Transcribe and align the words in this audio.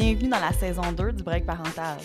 Bienvenue 0.00 0.28
dans 0.28 0.38
la 0.38 0.52
saison 0.52 0.92
2 0.92 1.12
du 1.12 1.24
break 1.24 1.44
parental. 1.44 1.98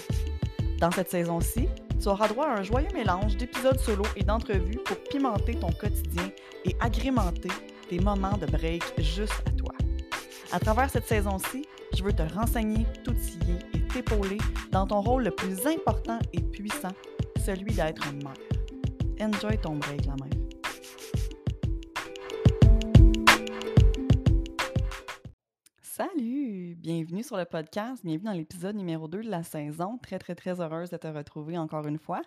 Dans 0.79 0.89
cette 0.89 1.11
saison-ci, 1.11 1.69
tu 2.01 2.07
auras 2.07 2.27
droit 2.27 2.47
à 2.47 2.57
un 2.57 2.63
joyeux 2.63 2.91
mélange 2.91 3.37
d'épisodes 3.37 3.79
solo 3.79 4.01
et 4.15 4.23
d'entrevues 4.23 4.79
pour 4.83 4.97
pimenter 5.11 5.53
ton 5.53 5.71
quotidien 5.71 6.31
et 6.65 6.75
agrémenter 6.79 7.51
tes 7.87 7.99
moments 7.99 8.35
de 8.35 8.47
break 8.47 8.81
juste 8.97 9.43
à 9.45 9.51
toi. 9.51 9.75
À 10.51 10.59
travers 10.59 10.89
cette 10.89 11.05
saison-ci, 11.05 11.67
je 11.95 12.03
veux 12.03 12.13
te 12.13 12.23
renseigner, 12.33 12.83
t'outiller 13.03 13.59
et 13.75 13.81
t'épauler 13.93 14.39
dans 14.71 14.87
ton 14.87 15.01
rôle 15.01 15.25
le 15.25 15.31
plus 15.31 15.67
important 15.67 16.17
et 16.33 16.41
puissant, 16.41 16.93
celui 17.45 17.75
d'être 17.75 18.11
mère. 18.23 18.33
Enjoy 19.21 19.55
ton 19.59 19.75
break, 19.75 20.07
la 20.07 20.15
mère. 20.15 20.42
Salut! 26.03 26.75
Bienvenue 26.75 27.23
sur 27.23 27.37
le 27.37 27.45
podcast, 27.45 28.03
bienvenue 28.03 28.25
dans 28.25 28.33
l'épisode 28.33 28.75
numéro 28.75 29.07
2 29.07 29.23
de 29.23 29.29
la 29.29 29.41
saison. 29.41 29.97
Très, 29.99 30.19
très, 30.19 30.35
très 30.35 30.59
heureuse 30.59 30.89
de 30.89 30.97
te 30.97 31.07
retrouver 31.07 31.57
encore 31.57 31.87
une 31.87 31.97
fois. 31.97 32.21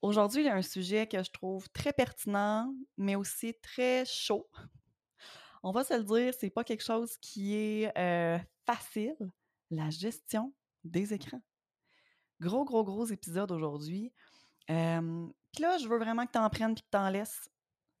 Aujourd'hui, 0.00 0.42
il 0.42 0.46
y 0.46 0.48
a 0.48 0.54
un 0.54 0.62
sujet 0.62 1.08
que 1.08 1.20
je 1.20 1.30
trouve 1.32 1.68
très 1.70 1.92
pertinent, 1.92 2.72
mais 2.96 3.16
aussi 3.16 3.52
très 3.60 4.04
chaud. 4.04 4.48
On 5.64 5.72
va 5.72 5.82
se 5.82 5.94
le 5.94 6.04
dire, 6.04 6.34
c'est 6.38 6.50
pas 6.50 6.62
quelque 6.62 6.84
chose 6.84 7.16
qui 7.20 7.56
est 7.56 7.98
euh, 7.98 8.38
facile, 8.64 9.16
la 9.72 9.90
gestion 9.90 10.54
des 10.84 11.12
écrans. 11.12 11.42
Gros, 12.40 12.64
gros, 12.64 12.84
gros 12.84 13.06
épisode 13.06 13.50
aujourd'hui. 13.50 14.12
Euh, 14.70 15.26
là, 15.58 15.78
je 15.78 15.88
veux 15.88 15.98
vraiment 15.98 16.26
que 16.26 16.32
tu 16.32 16.38
en 16.38 16.48
prennes 16.48 16.72
et 16.72 16.74
que 16.76 16.80
tu 16.92 16.96
en 16.96 17.08
laisses 17.08 17.50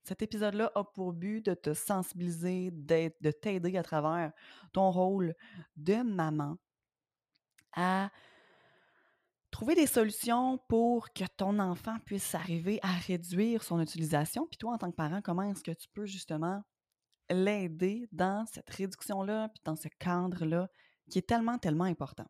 cet 0.04 0.22
épisode-là 0.22 0.70
a 0.74 0.84
pour 0.84 1.12
but 1.12 1.44
de 1.44 1.54
te 1.54 1.72
sensibiliser, 1.74 2.70
de 2.70 3.30
t'aider 3.30 3.76
à 3.76 3.82
travers 3.82 4.32
ton 4.72 4.90
rôle 4.90 5.34
de 5.76 6.02
maman 6.02 6.56
à 7.72 8.10
trouver 9.50 9.74
des 9.74 9.86
solutions 9.86 10.58
pour 10.68 11.12
que 11.12 11.24
ton 11.36 11.58
enfant 11.58 11.96
puisse 12.04 12.34
arriver 12.34 12.78
à 12.82 12.92
réduire 12.92 13.62
son 13.62 13.80
utilisation. 13.80 14.46
Puis 14.46 14.58
toi, 14.58 14.72
en 14.74 14.78
tant 14.78 14.90
que 14.90 14.96
parent, 14.96 15.22
comment 15.22 15.42
est-ce 15.42 15.62
que 15.62 15.72
tu 15.72 15.88
peux 15.94 16.06
justement 16.06 16.62
l'aider 17.30 18.08
dans 18.12 18.44
cette 18.46 18.68
réduction-là, 18.68 19.48
puis 19.48 19.62
dans 19.64 19.76
ce 19.76 19.88
cadre-là, 19.98 20.68
qui 21.10 21.18
est 21.18 21.26
tellement, 21.26 21.58
tellement 21.58 21.84
important? 21.84 22.26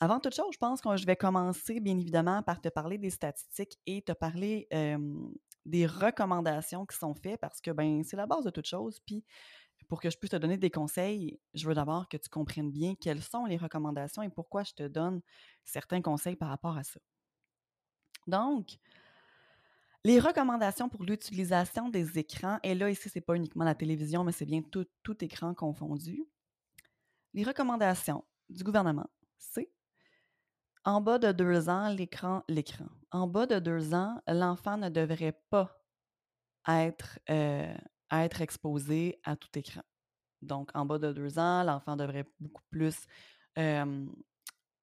Avant 0.00 0.20
toute 0.20 0.34
chose, 0.34 0.52
je 0.52 0.58
pense 0.58 0.80
que 0.80 0.96
je 0.96 1.06
vais 1.06 1.16
commencer, 1.16 1.80
bien 1.80 1.96
évidemment, 1.98 2.42
par 2.42 2.60
te 2.60 2.68
parler 2.68 2.98
des 2.98 3.10
statistiques 3.10 3.78
et 3.86 4.02
te 4.02 4.12
parler 4.12 4.68
des 5.66 5.86
recommandations 5.86 6.86
qui 6.86 6.96
sont 6.96 7.14
faites 7.14 7.40
parce 7.40 7.60
que 7.60 7.70
ben 7.70 8.02
c'est 8.04 8.16
la 8.16 8.26
base 8.26 8.44
de 8.44 8.50
toute 8.50 8.66
chose. 8.66 9.00
Puis 9.04 9.24
pour 9.88 10.00
que 10.00 10.10
je 10.10 10.16
puisse 10.16 10.30
te 10.30 10.36
donner 10.36 10.56
des 10.56 10.70
conseils, 10.70 11.38
je 11.54 11.68
veux 11.68 11.74
d'abord 11.74 12.08
que 12.08 12.16
tu 12.16 12.28
comprennes 12.28 12.70
bien 12.70 12.94
quelles 12.94 13.22
sont 13.22 13.44
les 13.44 13.56
recommandations 13.56 14.22
et 14.22 14.28
pourquoi 14.28 14.64
je 14.64 14.72
te 14.72 14.88
donne 14.88 15.20
certains 15.64 16.02
conseils 16.02 16.36
par 16.36 16.48
rapport 16.48 16.76
à 16.76 16.82
ça. 16.82 17.00
Donc, 18.26 18.78
les 20.04 20.18
recommandations 20.18 20.88
pour 20.88 21.04
l'utilisation 21.04 21.88
des 21.88 22.18
écrans, 22.18 22.58
et 22.62 22.74
là, 22.74 22.90
ici, 22.90 23.08
ce 23.08 23.18
n'est 23.18 23.24
pas 23.24 23.34
uniquement 23.34 23.64
la 23.64 23.74
télévision, 23.74 24.24
mais 24.24 24.32
c'est 24.32 24.44
bien 24.44 24.62
tout, 24.62 24.86
tout 25.02 25.24
écran 25.24 25.54
confondu. 25.54 26.24
Les 27.34 27.44
recommandations 27.44 28.24
du 28.48 28.64
gouvernement, 28.64 29.08
c'est 29.36 29.70
en 30.86 31.00
bas 31.00 31.18
de 31.18 31.32
deux 31.32 31.68
ans, 31.68 31.88
l'écran, 31.90 32.44
l'écran. 32.48 32.86
En 33.10 33.26
bas 33.26 33.46
de 33.46 33.58
deux 33.58 33.92
ans, 33.92 34.22
l'enfant 34.28 34.78
ne 34.78 34.88
devrait 34.88 35.38
pas 35.50 35.76
être, 36.68 37.18
euh, 37.28 37.74
exposé 38.40 39.20
à 39.24 39.36
tout 39.36 39.48
écran. 39.58 39.82
Donc, 40.42 40.70
en 40.74 40.86
bas 40.86 40.98
de 40.98 41.12
deux 41.12 41.38
ans, 41.38 41.64
l'enfant 41.64 41.96
devrait 41.96 42.24
beaucoup 42.38 42.62
plus 42.70 43.06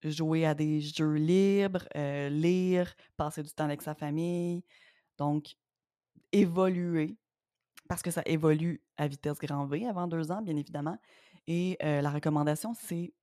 jouer 0.04 0.46
à 0.46 0.54
des 0.54 0.82
jeux 0.82 1.14
libres, 1.14 1.88
euh, 1.96 2.28
lire, 2.30 2.94
passer 3.16 3.42
du 3.42 3.52
temps 3.52 3.64
avec 3.64 3.82
sa 3.82 3.96
famille. 3.96 4.64
Donc, 5.18 5.56
évoluer, 6.34 7.18
parce 7.88 8.02
que 8.02 8.12
ça 8.12 8.24
évolue 8.26 8.84
à 8.98 9.08
vitesse 9.08 9.40
grand 9.40 9.66
V 9.68 9.88
avant 9.88 10.08
deux 10.08 10.32
ans, 10.32 10.42
bien 10.42 10.58
évidemment. 10.58 10.98
Et 11.48 11.78
euh, 11.82 12.02
la 12.02 12.12
recommandation, 12.12 12.74
c'est 12.74 13.14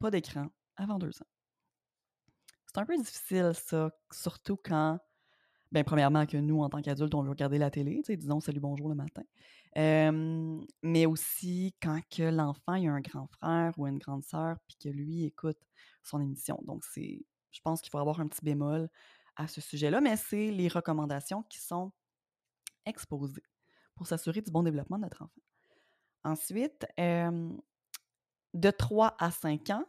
pas 0.00 0.10
d'écran 0.10 0.46
avant 0.76 0.98
deux 0.98 1.20
ans 1.20 1.35
c'est 2.76 2.82
un 2.82 2.84
peu 2.86 2.96
difficile, 2.98 3.52
ça, 3.54 3.90
surtout 4.12 4.58
quand, 4.62 4.98
ben, 5.72 5.82
premièrement, 5.82 6.26
que 6.26 6.36
nous, 6.36 6.60
en 6.60 6.68
tant 6.68 6.82
qu'adultes, 6.82 7.14
on 7.14 7.22
veut 7.22 7.30
regarder 7.30 7.56
la 7.56 7.70
télé, 7.70 8.02
disons 8.06 8.38
salut, 8.38 8.60
bonjour 8.60 8.90
le 8.90 8.94
matin. 8.94 9.22
mais 10.82 11.06
aussi 11.06 11.74
quand 11.80 11.98
que 12.14 12.24
l'enfant 12.24 12.72
a 12.72 12.90
un 12.90 13.00
grand 13.00 13.28
frère 13.28 13.72
ou 13.78 13.86
une 13.86 13.96
grande 13.96 14.22
sœur, 14.24 14.58
puis 14.68 14.76
que 14.76 14.90
lui 14.90 15.24
écoute 15.24 15.56
son 16.02 16.20
émission. 16.20 16.60
Donc, 16.66 16.84
c'est, 16.84 17.24
je 17.50 17.60
pense 17.62 17.80
qu'il 17.80 17.90
faut 17.90 17.98
avoir 17.98 18.20
un 18.20 18.28
petit 18.28 18.44
bémol 18.44 18.90
à 19.36 19.48
ce 19.48 19.62
sujet-là, 19.62 20.02
mais 20.02 20.18
c'est 20.18 20.50
les 20.50 20.68
recommandations 20.68 21.44
qui 21.44 21.58
sont 21.58 21.92
exposées 22.84 23.42
pour 23.94 24.06
s'assurer 24.06 24.42
du 24.42 24.50
bon 24.50 24.62
développement 24.62 24.98
de 24.98 25.04
notre 25.04 25.22
enfant. 25.22 25.40
Ensuite, 26.24 26.86
de 26.98 28.70
3 28.70 29.16
à 29.18 29.30
5 29.30 29.70
ans, 29.70 29.86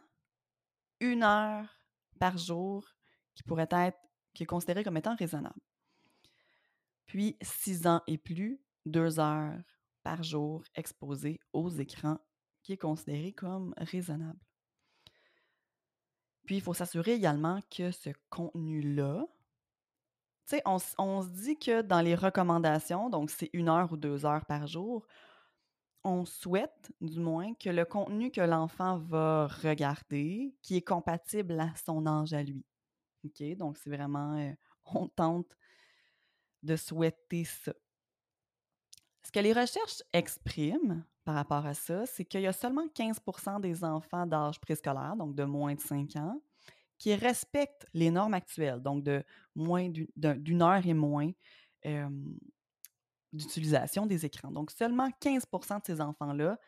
une 1.00 1.22
heure 1.22 1.77
par 2.18 2.36
jour 2.36 2.86
qui 3.34 3.42
pourrait 3.42 3.68
être, 3.70 3.98
qui 4.34 4.42
est 4.42 4.46
considéré 4.46 4.84
comme 4.84 4.96
étant 4.96 5.16
raisonnable. 5.16 5.60
Puis, 7.06 7.36
six 7.40 7.86
ans 7.86 8.02
et 8.06 8.18
plus, 8.18 8.60
deux 8.84 9.18
heures 9.18 9.58
par 10.02 10.22
jour 10.22 10.62
exposées 10.74 11.40
aux 11.52 11.70
écrans, 11.70 12.18
qui 12.62 12.72
est 12.72 12.78
considéré 12.78 13.32
comme 13.32 13.74
raisonnable. 13.78 14.38
Puis, 16.44 16.56
il 16.56 16.62
faut 16.62 16.74
s'assurer 16.74 17.12
également 17.12 17.60
que 17.70 17.90
ce 17.90 18.10
contenu-là, 18.30 19.26
tu 20.46 20.56
sais, 20.56 20.62
on, 20.64 20.78
on, 20.98 21.22
se 21.22 21.28
dit 21.28 21.58
que 21.58 21.82
dans 21.82 22.00
les 22.00 22.14
recommandations, 22.14 23.10
donc 23.10 23.30
c'est 23.30 23.50
une 23.52 23.68
heure 23.68 23.92
ou 23.92 23.96
deux 23.96 24.24
heures 24.24 24.46
par 24.46 24.66
jour, 24.66 25.06
on 26.08 26.24
souhaite, 26.24 26.92
du 27.00 27.20
moins, 27.20 27.54
que 27.54 27.70
le 27.70 27.84
contenu 27.84 28.30
que 28.30 28.40
l'enfant 28.40 28.98
va 28.98 29.46
regarder, 29.46 30.54
qui 30.62 30.76
est 30.76 30.86
compatible 30.86 31.58
à 31.60 31.72
son 31.76 32.06
âge 32.06 32.32
à 32.32 32.42
lui. 32.42 32.64
OK? 33.24 33.56
Donc, 33.56 33.76
c'est 33.76 33.90
vraiment, 33.90 34.36
euh, 34.36 34.52
on 34.94 35.08
tente 35.08 35.56
de 36.62 36.76
souhaiter 36.76 37.44
ça. 37.44 37.72
Ce 39.22 39.30
que 39.30 39.40
les 39.40 39.52
recherches 39.52 40.02
expriment 40.12 41.04
par 41.24 41.34
rapport 41.34 41.66
à 41.66 41.74
ça, 41.74 42.06
c'est 42.06 42.24
qu'il 42.24 42.40
y 42.40 42.46
a 42.46 42.52
seulement 42.52 42.86
15% 42.86 43.60
des 43.60 43.84
enfants 43.84 44.26
d'âge 44.26 44.58
préscolaire, 44.60 45.14
donc 45.16 45.34
de 45.34 45.44
moins 45.44 45.74
de 45.74 45.80
5 45.80 46.16
ans, 46.16 46.40
qui 46.96 47.14
respectent 47.14 47.86
les 47.92 48.10
normes 48.10 48.34
actuelles, 48.34 48.80
donc 48.80 49.04
de 49.04 49.22
moins 49.54 49.90
d'une 50.16 50.62
heure 50.62 50.84
et 50.86 50.94
moins 50.94 51.30
d'utilisation 53.32 54.06
des 54.06 54.24
écrans. 54.24 54.50
Donc, 54.50 54.70
seulement 54.70 55.08
15% 55.20 55.80
de 55.80 55.86
ces 55.86 56.00
enfants-là 56.00 56.58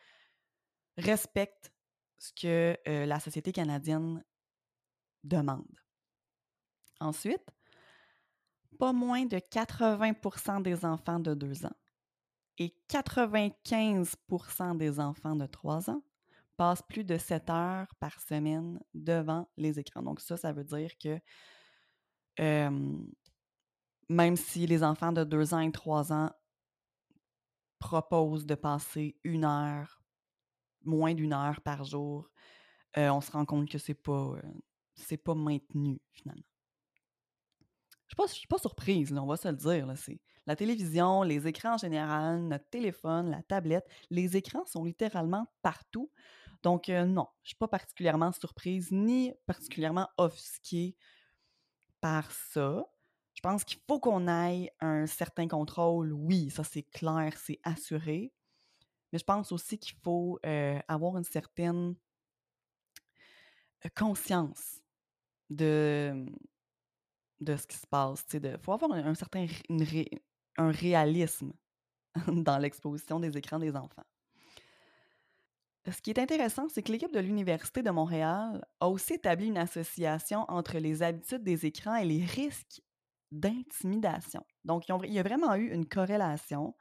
respectent 0.97 1.71
ce 2.17 2.31
que 2.33 2.77
euh, 2.87 3.05
la 3.05 3.19
société 3.19 3.51
canadienne 3.51 4.23
demande. 5.23 5.65
Ensuite, 6.99 7.45
pas 8.77 8.93
moins 8.93 9.25
de 9.25 9.37
80% 9.37 10.61
des 10.61 10.85
enfants 10.85 11.19
de 11.19 11.33
2 11.33 11.65
ans 11.65 11.75
et 12.57 12.75
95% 12.89 14.77
des 14.77 14.99
enfants 14.99 15.35
de 15.35 15.47
3 15.47 15.89
ans 15.89 16.03
passent 16.57 16.83
plus 16.83 17.03
de 17.03 17.17
7 17.17 17.49
heures 17.49 17.95
par 17.99 18.19
semaine 18.21 18.79
devant 18.93 19.47
les 19.57 19.79
écrans. 19.79 20.03
Donc 20.03 20.19
ça, 20.19 20.37
ça 20.37 20.53
veut 20.53 20.63
dire 20.63 20.91
que 20.99 21.19
même 24.09 24.35
si 24.35 24.67
les 24.67 24.83
enfants 24.83 25.11
de 25.11 25.23
2 25.23 25.53
ans 25.53 25.59
et 25.59 25.71
3 25.71 26.13
ans 26.13 26.31
propose 27.81 28.45
de 28.45 28.55
passer 28.55 29.17
une 29.23 29.43
heure, 29.43 30.01
moins 30.83 31.13
d'une 31.13 31.33
heure 31.33 31.59
par 31.61 31.83
jour, 31.83 32.29
on 32.95 33.19
se 33.21 33.31
rend 33.31 33.45
compte 33.45 33.69
que 33.69 33.77
c'est 33.77 33.93
pas, 33.93 34.35
pas 35.25 35.35
maintenu 35.35 35.99
finalement. 36.13 36.43
Je 38.07 38.21
ne 38.21 38.27
suis, 38.27 38.47
pas 38.47 38.57
surprise, 38.57 39.11
on 39.13 39.25
va 39.25 39.37
se 39.37 39.47
le 39.47 39.55
dire. 39.55 39.87
La 40.45 40.55
télévision, 40.55 41.23
les 41.23 41.47
écrans 41.47 41.75
en 41.75 41.77
général, 41.77 42.41
notre 42.41 42.69
téléphone, 42.69 43.31
la 43.31 43.41
tablette, 43.41 43.87
les 44.09 44.35
écrans 44.35 44.65
sont 44.65 44.83
littéralement 44.83 45.47
partout. 45.61 46.11
Donc, 46.61 46.89
non, 46.89 47.27
je 47.43 47.47
ne 47.47 47.47
suis 47.47 47.55
pas 47.55 47.67
particulièrement 47.67 48.31
surprise 48.31 48.91
ni 48.91 49.33
particulièrement 49.45 50.07
offusquée 50.17 50.95
par 52.01 52.31
ça. 52.31 52.85
Je 53.43 53.49
pense 53.49 53.63
qu'il 53.63 53.79
faut 53.87 53.99
qu'on 53.99 54.27
aille 54.27 54.69
un 54.81 55.07
certain 55.07 55.47
contrôle. 55.47 56.13
Oui, 56.13 56.51
ça 56.51 56.63
c'est 56.63 56.83
clair, 56.83 57.33
c'est 57.43 57.59
assuré. 57.63 58.31
Mais 59.11 59.17
je 59.17 59.23
pense 59.23 59.51
aussi 59.51 59.79
qu'il 59.79 59.97
faut 60.03 60.37
euh, 60.45 60.79
avoir 60.87 61.17
une 61.17 61.23
certaine 61.23 61.95
euh, 63.83 63.89
conscience 63.95 64.79
de, 65.49 66.23
de 67.39 67.55
ce 67.55 67.65
qui 67.65 67.77
se 67.77 67.87
passe. 67.87 68.23
Il 68.31 68.59
faut 68.61 68.73
avoir 68.73 68.91
un, 68.91 69.15
certain 69.15 69.47
un 70.57 70.69
réalisme 70.69 71.51
dans 72.27 72.59
l'exposition 72.59 73.19
des 73.19 73.35
écrans 73.35 73.57
des 73.57 73.75
enfants. 73.75 74.05
Ce 75.91 75.99
qui 75.99 76.11
est 76.11 76.19
intéressant, 76.19 76.69
c'est 76.69 76.83
que 76.83 76.91
l'équipe 76.91 77.11
de 77.11 77.19
l'Université 77.19 77.81
de 77.81 77.89
Montréal 77.89 78.63
a 78.79 78.87
aussi 78.87 79.13
établi 79.13 79.47
une 79.47 79.57
association 79.57 80.45
entre 80.47 80.77
les 80.77 81.01
habitudes 81.01 81.43
des 81.43 81.65
écrans 81.65 81.95
et 81.95 82.05
les 82.05 82.23
risques 82.23 82.83
d'intimidation. 83.31 84.45
Donc, 84.65 84.85
il 84.87 85.13
y 85.13 85.19
a 85.19 85.23
vraiment 85.23 85.55
eu 85.55 85.71
une 85.71 85.87
corrélation 85.87 86.75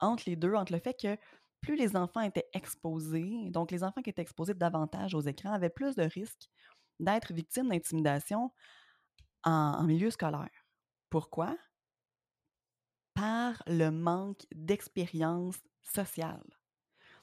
entre 0.00 0.24
les 0.26 0.36
deux, 0.36 0.54
entre 0.54 0.72
le 0.72 0.80
fait 0.80 0.96
que 1.00 1.16
plus 1.60 1.76
les 1.76 1.96
enfants 1.96 2.22
étaient 2.22 2.48
exposés, 2.54 3.50
donc 3.50 3.70
les 3.70 3.84
enfants 3.84 4.02
qui 4.02 4.10
étaient 4.10 4.22
exposés 4.22 4.54
davantage 4.54 5.14
aux 5.14 5.20
écrans 5.20 5.52
avaient 5.52 5.70
plus 5.70 5.94
de 5.94 6.02
risques 6.02 6.48
d'être 6.98 7.32
victimes 7.32 7.68
d'intimidation 7.68 8.50
en 9.44 9.84
milieu 9.84 10.10
scolaire. 10.10 10.50
Pourquoi? 11.08 11.56
Par 13.14 13.62
le 13.66 13.90
manque 13.90 14.46
d'expérience 14.54 15.58
sociale. 15.82 16.42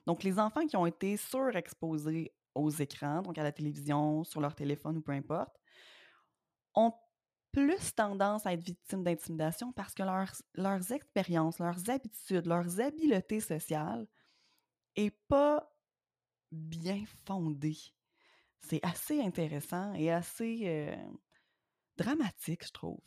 Donc, 0.05 0.23
les 0.23 0.39
enfants 0.39 0.65
qui 0.65 0.77
ont 0.77 0.85
été 0.85 1.17
surexposés 1.17 2.33
aux 2.55 2.69
écrans, 2.69 3.21
donc 3.21 3.37
à 3.37 3.43
la 3.43 3.51
télévision, 3.51 4.23
sur 4.23 4.41
leur 4.41 4.55
téléphone 4.55 4.97
ou 4.97 5.01
peu 5.01 5.11
importe, 5.11 5.55
ont 6.75 6.93
plus 7.51 7.93
tendance 7.95 8.45
à 8.45 8.53
être 8.53 8.63
victimes 8.63 9.03
d'intimidation 9.03 9.71
parce 9.73 9.93
que 9.93 10.03
leurs, 10.03 10.91
expériences, 10.91 11.59
leurs 11.59 11.89
habitudes, 11.89 12.45
leurs 12.45 12.79
habiletés 12.79 13.39
sociales 13.39 14.07
n'est 14.97 15.15
pas 15.27 15.71
bien 16.51 17.03
fondée. 17.25 17.77
C'est 18.61 18.83
assez 18.83 19.21
intéressant 19.21 19.93
et 19.93 20.11
assez 20.11 20.61
euh, 20.63 20.95
dramatique, 21.97 22.65
je 22.65 22.71
trouve. 22.71 23.01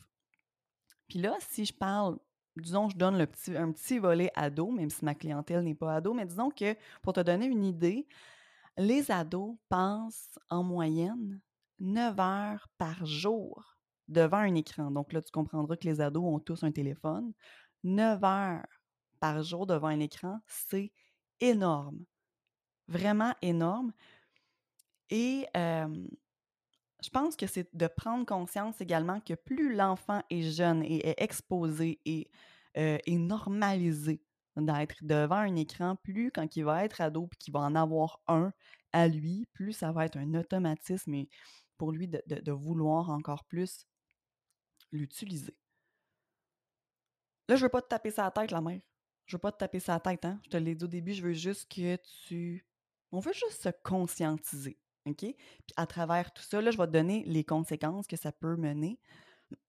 Puis 1.08 1.18
là, 1.18 1.36
si 1.50 1.64
je 1.64 1.74
parle, 1.74 2.18
disons, 2.56 2.88
je 2.88 2.96
donne 2.96 3.18
le 3.18 3.26
petit, 3.26 3.56
un 3.56 3.70
petit 3.70 3.98
volet 3.98 4.30
ado, 4.34 4.70
même 4.70 4.90
si 4.90 5.04
ma 5.04 5.14
clientèle 5.14 5.62
n'est 5.62 5.74
pas 5.74 5.96
ado, 5.96 6.14
mais 6.14 6.26
disons 6.26 6.50
que 6.50 6.74
pour 7.02 7.12
te 7.12 7.20
donner 7.20 7.46
une 7.46 7.64
idée, 7.64 8.06
les 8.78 9.10
ados 9.10 9.56
passent 9.68 10.38
en 10.48 10.62
moyenne 10.62 11.40
9 11.80 12.20
heures 12.20 12.68
par 12.78 13.04
jour 13.04 13.71
devant 14.08 14.38
un 14.38 14.54
écran. 14.54 14.90
Donc 14.90 15.12
là, 15.12 15.22
tu 15.22 15.30
comprendras 15.30 15.76
que 15.76 15.84
les 15.86 16.00
ados 16.00 16.24
ont 16.24 16.40
tous 16.40 16.62
un 16.64 16.72
téléphone. 16.72 17.32
9 17.84 18.24
heures 18.24 18.66
par 19.20 19.42
jour 19.42 19.66
devant 19.66 19.88
un 19.88 20.00
écran, 20.00 20.40
c'est 20.46 20.92
énorme. 21.40 22.04
Vraiment 22.88 23.34
énorme. 23.42 23.92
Et 25.10 25.46
je 25.54 27.10
pense 27.10 27.36
que 27.36 27.46
c'est 27.46 27.74
de 27.74 27.86
prendre 27.88 28.24
conscience 28.24 28.80
également 28.80 29.20
que 29.20 29.34
plus 29.34 29.74
l'enfant 29.74 30.22
est 30.30 30.42
jeune 30.42 30.82
et 30.82 31.08
est 31.08 31.20
exposé 31.22 32.00
et 32.04 32.30
est 32.74 33.18
normalisé 33.18 34.22
d'être 34.56 34.96
devant 35.02 35.36
un 35.36 35.56
écran, 35.56 35.96
plus 35.96 36.30
quand 36.30 36.56
il 36.56 36.64
va 36.64 36.84
être 36.84 37.00
ado 37.00 37.28
et 37.32 37.36
qu'il 37.36 37.52
va 37.52 37.60
en 37.60 37.74
avoir 37.74 38.20
un 38.28 38.52
à 38.92 39.08
lui, 39.08 39.46
plus 39.52 39.72
ça 39.72 39.92
va 39.92 40.04
être 40.04 40.18
un 40.18 40.34
automatisme 40.34 41.14
et 41.14 41.28
pour 41.78 41.90
lui 41.92 42.06
de 42.06 42.52
vouloir 42.52 43.10
encore 43.10 43.44
plus 43.44 43.86
l'utiliser. 44.92 45.56
Là, 47.48 47.56
je 47.56 47.62
veux 47.62 47.68
pas 47.68 47.82
te 47.82 47.88
taper 47.88 48.10
sa 48.10 48.30
tête, 48.30 48.50
la 48.50 48.60
mère. 48.60 48.80
Je 49.26 49.36
veux 49.36 49.40
pas 49.40 49.52
te 49.52 49.58
taper 49.58 49.80
sa 49.80 49.98
tête, 50.00 50.24
hein. 50.24 50.40
Je 50.44 50.50
te 50.50 50.56
l'ai 50.56 50.74
dit 50.74 50.84
au 50.84 50.88
début, 50.88 51.12
je 51.12 51.22
veux 51.22 51.32
juste 51.32 51.70
que 51.70 51.96
tu. 52.26 52.66
On 53.10 53.18
veut 53.18 53.32
juste 53.32 53.62
se 53.62 53.68
conscientiser. 53.82 54.78
OK? 55.06 55.18
Puis 55.18 55.36
à 55.76 55.86
travers 55.86 56.32
tout 56.32 56.42
ça, 56.42 56.60
là, 56.60 56.70
je 56.70 56.78
vais 56.78 56.86
te 56.86 56.92
donner 56.92 57.24
les 57.26 57.44
conséquences 57.44 58.06
que 58.06 58.16
ça 58.16 58.32
peut 58.32 58.56
mener, 58.56 59.00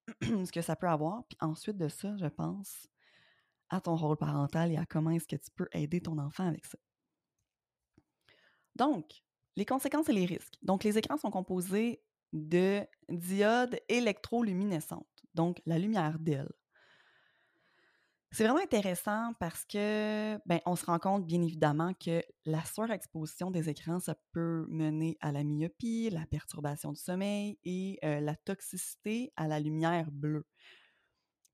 ce 0.22 0.52
que 0.52 0.62
ça 0.62 0.76
peut 0.76 0.88
avoir. 0.88 1.26
Puis 1.28 1.38
ensuite 1.42 1.78
de 1.78 1.90
ça, 1.90 2.16
je 2.18 2.28
pense 2.28 2.88
à 3.70 3.82
ton 3.82 3.96
rôle 3.96 4.18
parental 4.18 4.72
et 4.72 4.78
à 4.78 4.86
comment 4.86 5.10
est-ce 5.10 5.28
que 5.28 5.36
tu 5.36 5.50
peux 5.56 5.68
aider 5.72 6.02
ton 6.02 6.20
enfant 6.20 6.48
avec 6.48 6.66
ça. 6.66 6.78
Donc, 8.76 9.24
les 9.56 9.66
conséquences 9.66 10.10
et 10.10 10.14
les 10.14 10.26
risques. 10.26 10.58
Donc, 10.62 10.84
les 10.84 10.98
écrans 10.98 11.18
sont 11.18 11.32
composés 11.32 12.04
de 12.34 12.86
diodes 13.10 13.80
électroluminescentes, 13.90 15.06
donc 15.34 15.62
la 15.66 15.80
lumière 15.80 16.20
d'elle. 16.20 16.52
C'est 18.32 18.46
vraiment 18.46 18.64
intéressant 18.64 19.34
parce 19.40 19.64
que, 19.64 20.40
ben, 20.48 20.60
on 20.66 20.76
se 20.76 20.86
rend 20.86 20.98
compte 20.98 21.24
bien 21.24 21.40
évidemment 21.44 21.94
que 21.94 22.24
la 22.46 22.66
surexposition 22.66 23.52
des 23.52 23.70
écrans, 23.70 24.00
ça 24.00 24.16
peut 24.32 24.66
mener 24.70 25.18
à 25.22 25.32
la 25.32 25.44
myopie, 25.44 26.10
la 26.10 26.26
perturbation 26.26 26.92
du 26.92 27.00
sommeil 27.00 27.60
et 27.64 28.00
euh, 28.04 28.22
la 28.22 28.36
toxicité 28.36 29.32
à 29.36 29.48
la 29.48 29.60
lumière 29.60 30.10
bleue. 30.12 30.48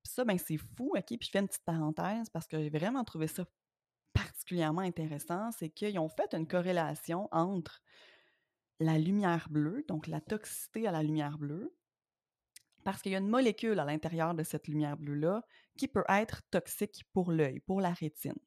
Ça, 0.03 0.23
ben, 0.23 0.37
c'est 0.37 0.55
fou, 0.55 0.93
OK? 0.95 1.05
Puis 1.05 1.19
je 1.23 1.29
fais 1.31 1.39
une 1.39 1.49
petite 1.49 1.65
parenthèse 1.65 2.29
parce 2.29 2.47
que 2.47 2.57
j'ai 2.57 2.69
vraiment 2.69 3.03
trouvé 3.03 3.27
ça 3.27 3.43
particulièrement 4.13 4.81
intéressant, 4.81 5.51
c'est 5.51 5.69
qu'ils 5.69 5.99
ont 5.99 6.07
fait 6.07 6.33
une 6.33 6.47
corrélation 6.47 7.27
entre 7.33 7.81
la 8.79 8.97
lumière 8.97 9.49
bleue, 9.49 9.83
donc 9.89 10.07
la 10.07 10.21
toxicité 10.21 10.87
à 10.87 10.91
la 10.91 11.03
lumière 11.03 11.37
bleue, 11.37 11.75
parce 12.83 13.01
qu'il 13.01 13.11
y 13.11 13.15
a 13.15 13.19
une 13.19 13.27
molécule 13.27 13.79
à 13.79 13.85
l'intérieur 13.85 14.33
de 14.33 14.43
cette 14.43 14.67
lumière 14.67 14.97
bleue-là 14.97 15.43
qui 15.77 15.87
peut 15.87 16.03
être 16.09 16.41
toxique 16.49 17.03
pour 17.13 17.31
l'œil, 17.31 17.59
pour 17.59 17.81
la 17.81 17.91
rétine. 17.91 18.37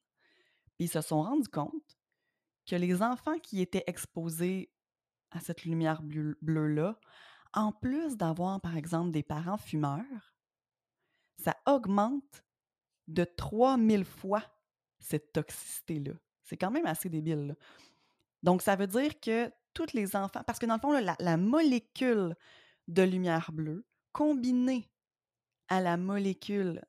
Puis 0.75 0.85
ils 0.85 0.89
se 0.89 1.01
sont 1.01 1.21
rendus 1.21 1.49
compte 1.49 1.97
que 2.65 2.75
les 2.75 3.01
enfants 3.01 3.39
qui 3.39 3.61
étaient 3.61 3.83
exposés 3.87 4.71
à 5.31 5.39
cette 5.39 5.65
lumière 5.65 6.01
bleue-là, 6.03 6.99
en 7.53 7.71
plus 7.71 8.17
d'avoir, 8.17 8.61
par 8.61 8.77
exemple, 8.77 9.11
des 9.11 9.23
parents 9.23 9.57
fumeurs, 9.57 10.35
ça 11.37 11.55
augmente 11.65 12.43
de 13.07 13.23
3000 13.23 14.05
fois 14.05 14.43
cette 14.99 15.33
toxicité-là. 15.33 16.13
C'est 16.43 16.57
quand 16.57 16.71
même 16.71 16.85
assez 16.85 17.09
débile. 17.09 17.55
Donc, 18.41 18.61
ça 18.61 18.75
veut 18.75 18.87
dire 18.87 19.19
que 19.19 19.51
tous 19.73 19.93
les 19.93 20.15
enfants, 20.15 20.43
parce 20.45 20.59
que 20.59 20.65
dans 20.65 20.75
le 20.75 20.79
fond, 20.79 20.91
la, 20.91 21.37
molécule 21.37 22.35
de 22.87 23.03
lumière 23.03 23.51
bleue 23.51 23.85
combinée 24.13 24.89
à 25.67 25.81
la 25.81 25.97
molécule 25.97 26.81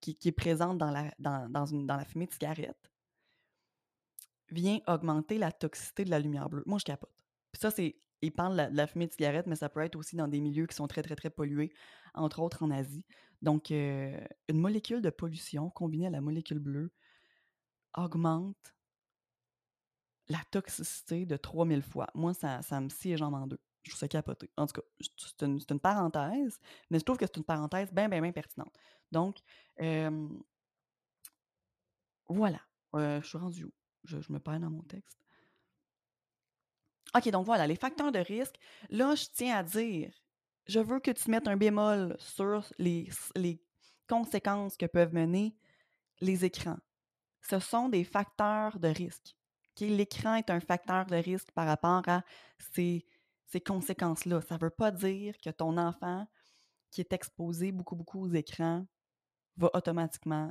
qui, 0.00 0.18
est 0.24 0.32
présente 0.32 0.78
dans 0.78 0.90
la, 0.90 2.04
fumée 2.04 2.26
de 2.26 2.32
cigarette 2.32 2.90
vient 4.50 4.80
augmenter 4.86 5.38
la 5.38 5.52
toxicité 5.52 6.04
de 6.04 6.10
la 6.10 6.18
lumière 6.18 6.48
bleue. 6.48 6.62
Moi, 6.66 6.78
je 6.78 6.84
capote. 6.84 7.24
Puis 7.52 7.60
ça, 7.60 7.70
c'est. 7.70 7.96
Ils 8.22 8.32
parlent 8.32 8.70
de 8.70 8.76
la, 8.76 8.86
fumée 8.86 9.06
de 9.06 9.12
cigarette, 9.12 9.46
mais 9.46 9.56
ça 9.56 9.68
peut 9.68 9.80
être 9.80 9.94
aussi 9.96 10.16
dans 10.16 10.26
des 10.26 10.40
milieux 10.40 10.66
qui 10.66 10.74
sont 10.74 10.86
très, 10.86 11.02
très, 11.02 11.16
très 11.16 11.28
pollués, 11.30 11.70
entre 12.14 12.40
autres 12.40 12.62
en 12.62 12.70
Asie. 12.70 13.04
Donc, 13.42 13.70
euh, 13.70 14.18
une 14.48 14.58
molécule 14.58 15.02
de 15.02 15.10
pollution 15.10 15.68
combinée 15.68 16.06
à 16.06 16.10
la 16.10 16.22
molécule 16.22 16.58
bleue 16.58 16.90
augmente 17.94 18.74
la 20.28 20.40
toxicité 20.50 21.26
de 21.26 21.36
3000 21.36 21.82
fois. 21.82 22.08
Moi, 22.14 22.32
ça, 22.32 22.62
ça 22.62 22.80
me 22.80 22.88
scie 22.88 23.16
jambes 23.16 23.34
en 23.34 23.46
deux. 23.46 23.60
Je 23.86 23.92
trouve 23.92 24.00
ça 24.00 24.08
capoté. 24.08 24.50
En 24.56 24.66
tout 24.66 24.80
cas, 24.80 24.86
c'est 25.16 25.46
une, 25.46 25.60
une, 25.70 25.80
parenthèse, 25.80 26.58
mais 26.90 26.98
je 26.98 27.04
trouve 27.04 27.18
que 27.18 27.24
c'est 27.24 27.36
une 27.36 27.44
parenthèse 27.44 27.92
bien, 27.92 28.08
bien, 28.08 28.20
bien 28.20 28.32
pertinente. 28.32 28.74
Donc, 29.12 29.38
voilà. 32.28 32.60
Euh, 32.94 33.20
je 33.22 33.28
suis 33.28 33.38
rendu 33.38 33.64
où? 33.64 33.72
Je, 34.04 34.20
je, 34.20 34.32
me 34.32 34.40
perds 34.40 34.60
dans 34.60 34.70
mon 34.70 34.82
texte. 34.82 35.18
OK, 37.14 37.28
donc 37.30 37.46
voilà, 37.46 37.66
les 37.66 37.76
facteurs 37.76 38.10
de 38.10 38.18
risque. 38.18 38.56
Là, 38.90 39.14
je 39.14 39.26
tiens 39.32 39.56
à 39.56 39.62
dire, 39.62 40.12
je 40.66 40.80
veux 40.80 40.98
que 41.00 41.12
tu 41.12 41.30
mettes 41.30 41.46
un 41.46 41.56
bémol 41.56 42.16
sur 42.18 42.64
les, 42.78 43.08
les 43.36 43.62
conséquences 44.08 44.76
que 44.76 44.86
peuvent 44.86 45.14
mener 45.14 45.56
les 46.20 46.44
écrans. 46.44 46.78
Ce 47.40 47.60
sont 47.60 47.88
des 47.88 48.04
facteurs 48.04 48.78
de 48.78 48.88
risque. 48.88 49.36
L'écran 49.80 50.36
est 50.36 50.50
un 50.50 50.60
facteur 50.60 51.06
de 51.06 51.16
risque 51.16 51.50
par 51.52 51.66
rapport 51.66 52.02
à 52.08 52.22
ces, 52.72 53.04
ces 53.46 53.60
conséquences-là. 53.60 54.40
Ça 54.42 54.56
ne 54.56 54.60
veut 54.60 54.70
pas 54.70 54.90
dire 54.90 55.34
que 55.38 55.50
ton 55.50 55.78
enfant 55.78 56.26
qui 56.90 57.00
est 57.00 57.12
exposé 57.12 57.72
beaucoup, 57.72 57.96
beaucoup 57.96 58.24
aux 58.24 58.32
écrans 58.32 58.86
va 59.56 59.70
automatiquement 59.74 60.50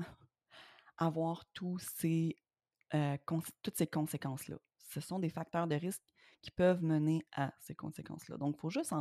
avoir 0.97 1.43
euh, 1.63 3.17
toutes 3.61 3.77
ces 3.77 3.87
conséquences-là. 3.87 4.57
Ce 4.77 5.01
sont 5.01 5.19
des 5.19 5.29
facteurs 5.29 5.67
de 5.67 5.75
risque 5.75 6.03
qui 6.41 6.51
peuvent 6.51 6.83
mener 6.83 7.25
à 7.31 7.53
ces 7.59 7.75
conséquences-là. 7.75 8.37
Donc, 8.37 8.55
il 8.57 8.59
faut 8.59 8.69
juste 8.69 8.93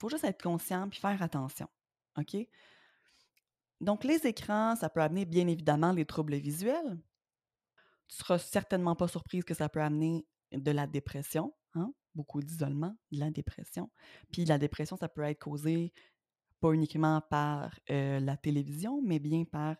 faut 0.00 0.08
juste 0.08 0.24
être 0.24 0.42
conscient 0.42 0.88
puis 0.88 0.98
faire 0.98 1.22
attention. 1.22 1.68
OK? 2.16 2.36
Donc, 3.80 4.04
les 4.04 4.26
écrans, 4.26 4.76
ça 4.76 4.90
peut 4.90 5.00
amener 5.00 5.24
bien 5.24 5.46
évidemment 5.46 5.94
des 5.94 6.04
troubles 6.04 6.36
visuels. 6.36 6.98
Tu 8.08 8.16
seras 8.16 8.38
certainement 8.38 8.96
pas 8.96 9.08
surprise 9.08 9.44
que 9.44 9.54
ça 9.54 9.68
peut 9.68 9.80
amener 9.80 10.26
de 10.52 10.70
la 10.70 10.86
dépression, 10.86 11.54
hein? 11.74 11.92
Beaucoup 12.14 12.42
d'isolement, 12.42 12.96
de 13.12 13.20
la 13.20 13.30
dépression. 13.30 13.90
Puis 14.32 14.44
la 14.44 14.58
dépression, 14.58 14.96
ça 14.96 15.08
peut 15.08 15.22
être 15.22 15.38
causé 15.38 15.92
pas 16.60 16.72
uniquement 16.72 17.22
par 17.30 17.78
la 17.88 18.36
télévision, 18.36 19.00
mais 19.02 19.18
bien 19.18 19.44
par 19.44 19.76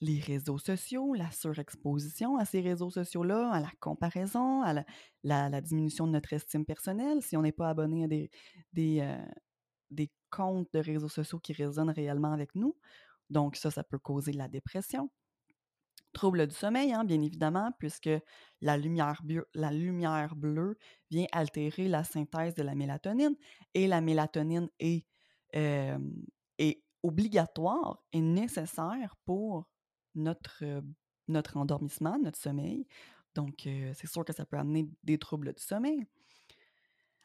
les 0.00 0.20
réseaux 0.20 0.58
sociaux, 0.58 1.14
la 1.14 1.30
surexposition 1.30 2.36
à 2.36 2.44
ces 2.44 2.60
réseaux 2.60 2.90
sociaux-là, 2.90 3.50
à 3.50 3.60
la 3.60 3.70
comparaison, 3.80 4.62
à 4.62 4.84
la, 5.22 5.60
diminution 5.60 6.06
de 6.06 6.12
notre 6.12 6.32
estime 6.32 6.66
personnelle. 6.66 7.22
Si 7.22 7.36
on 7.36 7.42
n'est 7.42 7.52
pas 7.52 7.70
abonné 7.70 8.04
à 8.04 8.08
des, 8.08 8.30
des 9.90 10.10
comptes 10.30 10.68
de 10.74 10.80
réseaux 10.80 11.08
sociaux 11.08 11.38
qui 11.38 11.52
résonnent 11.52 11.90
réellement 11.90 12.32
avec 12.32 12.54
nous, 12.54 12.76
donc 13.30 13.56
ça, 13.56 13.70
ça 13.70 13.82
peut 13.82 13.98
causer 13.98 14.32
de 14.32 14.38
la 14.38 14.48
dépression. 14.48 15.10
Troubles 16.12 16.46
du 16.46 16.54
sommeil, 16.54 16.92
hein, 16.92 17.04
bien 17.04 17.20
évidemment, 17.20 17.72
puisque 17.78 18.08
la 18.62 18.78
lumière, 18.78 19.22
bleue 19.22 20.78
vient 21.10 21.26
altérer 21.32 21.88
la 21.88 22.04
synthèse 22.04 22.54
de 22.54 22.62
la 22.62 22.74
mélatonine 22.74 23.36
et 23.74 23.86
la 23.86 24.00
mélatonine 24.00 24.68
est, 24.78 25.06
obligatoire 27.02 28.02
et 28.12 28.20
nécessaire 28.20 29.14
pour 29.24 29.68
notre, 30.16 30.82
notre 31.28 31.56
endormissement, 31.56 32.18
notre 32.18 32.38
sommeil. 32.38 32.86
Donc, 33.34 33.54
c'est 33.62 34.06
sûr 34.06 34.24
que 34.24 34.32
ça 34.32 34.46
peut 34.46 34.56
amener 34.56 34.88
des 35.04 35.18
troubles 35.18 35.52
du 35.52 35.62
sommeil. 35.62 36.06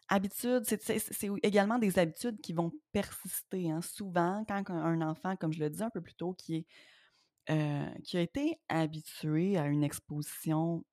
Habitudes, 0.09 0.65
c'est 0.65 1.29
également 1.41 1.79
des 1.79 1.97
habitudes 1.97 2.41
qui 2.41 2.51
vont 2.51 2.73
persister. 2.91 3.71
Hein. 3.71 3.81
Souvent, 3.81 4.43
quand 4.45 4.69
un 4.69 5.01
enfant, 5.01 5.38
comme 5.38 5.53
je 5.53 5.61
le 5.61 5.69
disais 5.69 5.85
un 5.85 5.89
peu 5.89 6.01
plus 6.01 6.15
tôt, 6.15 6.33
qui 6.33 6.55
est 6.57 6.65
euh, 7.51 7.89
qui 8.05 8.15
a 8.17 8.22
été 8.22 8.62
habitué 8.70 9.58
à 9.58 9.67
une 9.67 9.84
exposition 9.84 10.86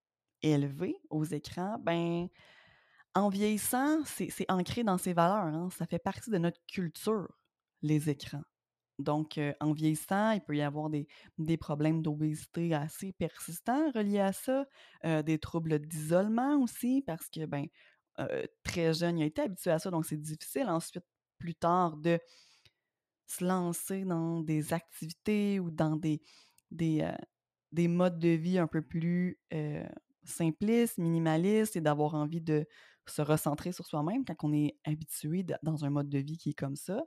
élevée 0.43 0.97
aux 1.09 1.25
écrans, 1.25 1.79
ben, 1.79 2.27
en 3.15 3.29
vieillissant, 3.29 4.03
c'est 4.05 4.51
ancré 4.51 4.83
dans 4.83 4.99
ses 4.99 5.13
valeurs. 5.13 5.55
Hein. 5.55 5.69
Ça 5.71 5.87
fait 5.87 6.01
partie 6.01 6.31
de 6.31 6.39
notre 6.39 6.61
culture, 6.67 7.29
les 7.83 8.11
écrans. 8.11 8.43
Donc, 8.99 9.39
euh, 9.39 9.53
en 9.61 9.73
vieillissant, 9.73 10.33
il 10.33 10.41
peut 10.41 10.57
y 10.57 10.63
avoir 10.63 10.91
des, 10.91 11.07
problèmes 11.59 12.03
d'obésité 12.03 12.75
assez 12.75 13.13
persistants 13.13 13.93
reliés 13.93 14.19
à 14.19 14.33
ça, 14.33 14.67
euh, 15.05 15.23
des 15.23 15.39
troubles 15.39 15.79
d'isolement 15.79 16.57
aussi, 16.61 17.05
parce 17.07 17.29
que, 17.29 17.47
ben, 17.47 17.67
très 18.65 18.95
jeune, 18.95 19.19
il 19.19 19.23
a 19.23 19.27
été 19.27 19.43
habitué 19.43 19.71
à 19.71 19.79
ça, 19.79 19.93
donc 19.93 20.05
c'est 20.05 20.21
difficile 20.21 20.69
ensuite, 20.69 21.05
plus 21.39 21.55
tard, 21.55 21.97
de 21.97 22.19
se 23.29 23.45
lancer 23.45 24.05
dans 24.05 24.41
des 24.41 24.73
activités 24.73 25.61
ou 25.61 25.71
dans 25.71 25.95
des, 25.95 26.21
des, 26.71 27.03
euh, 27.03 27.13
des 27.73 27.89
modes 27.89 28.19
de 28.19 28.29
vie 28.29 28.59
un 28.59 28.67
peu 28.67 28.83
plus 28.83 29.39
euh, 29.53 29.87
simplistes, 30.25 30.99
minimalistes 30.99 31.77
et 31.77 31.81
d'avoir 31.81 32.15
envie 32.15 32.41
de 32.41 32.67
se 33.07 33.23
recentrer 33.23 33.73
sur 33.73 33.87
soi-même 33.87 34.25
quand 34.25 34.37
on 34.45 34.53
est 34.53 34.77
habitué 34.85 35.45
dans 35.63 35.85
un 35.85 35.91
mode 35.91 36.09
de 36.09 36.19
vie 36.19 36.37
qui 36.37 36.51
est 36.51 36.59
comme 36.59 36.77
ça. 36.77 37.03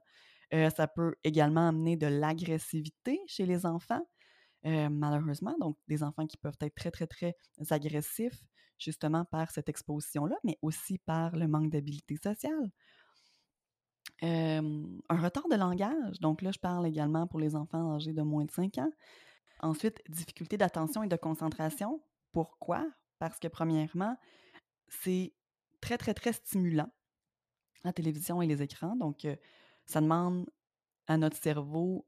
Euh, 0.54 0.70
ça 0.70 0.88
peut 0.88 1.16
également 1.24 1.68
amener 1.70 1.96
de 1.96 2.08
l'agressivité 2.08 3.20
chez 3.28 3.46
les 3.46 3.66
enfants, 3.66 4.06
malheureusement. 4.64 5.56
Donc, 5.60 5.78
des 5.88 6.04
enfants 6.04 6.28
qui 6.28 6.38
peuvent 6.38 6.58
être 6.60 6.76
très, 6.76 6.92
très, 6.92 7.08
très 7.08 7.36
agressifs 7.70 8.42
justement 8.78 9.26
par 9.26 9.52
cette 9.52 9.70
exposition-là, 9.70 10.36
mais 10.44 10.58
aussi 10.62 10.98
par 10.98 11.36
le 11.36 11.48
manque 11.48 11.70
d'habilité 11.70 12.18
sociale 12.18 12.72
un 14.24 15.22
retard 15.22 15.48
de 15.50 15.56
langage. 15.56 16.20
Donc 16.20 16.42
là, 16.42 16.52
je 16.52 16.60
parle 16.60 16.86
également 16.88 17.28
pour 17.28 17.40
les 17.40 17.56
enfants 17.56 17.96
âgés 17.96 18.14
de 18.14 18.22
moins 18.22 18.46
de 18.46 18.52
5 18.52 18.78
ans. 18.78 18.92
Ensuite, 19.62 20.02
difficulté 20.10 20.58
d'attention 20.58 21.04
et 21.04 21.08
de 21.08 21.16
concentration. 21.16 22.04
Pourquoi? 22.32 22.86
Parce 23.20 23.40
que 23.40 23.48
premièrement, 23.48 24.18
c'est 24.88 25.34
très, 25.82 25.98
très, 25.98 26.14
très 26.14 26.34
stimulant, 26.34 26.92
la 27.84 27.94
télévision 27.94 28.42
et 28.42 28.48
les 28.48 28.62
écrans. 28.62 28.96
Donc, 28.96 29.28
ça 29.86 30.02
demande 30.02 30.50
à 31.08 31.18
notre 31.18 31.38
cerveau 31.38 32.08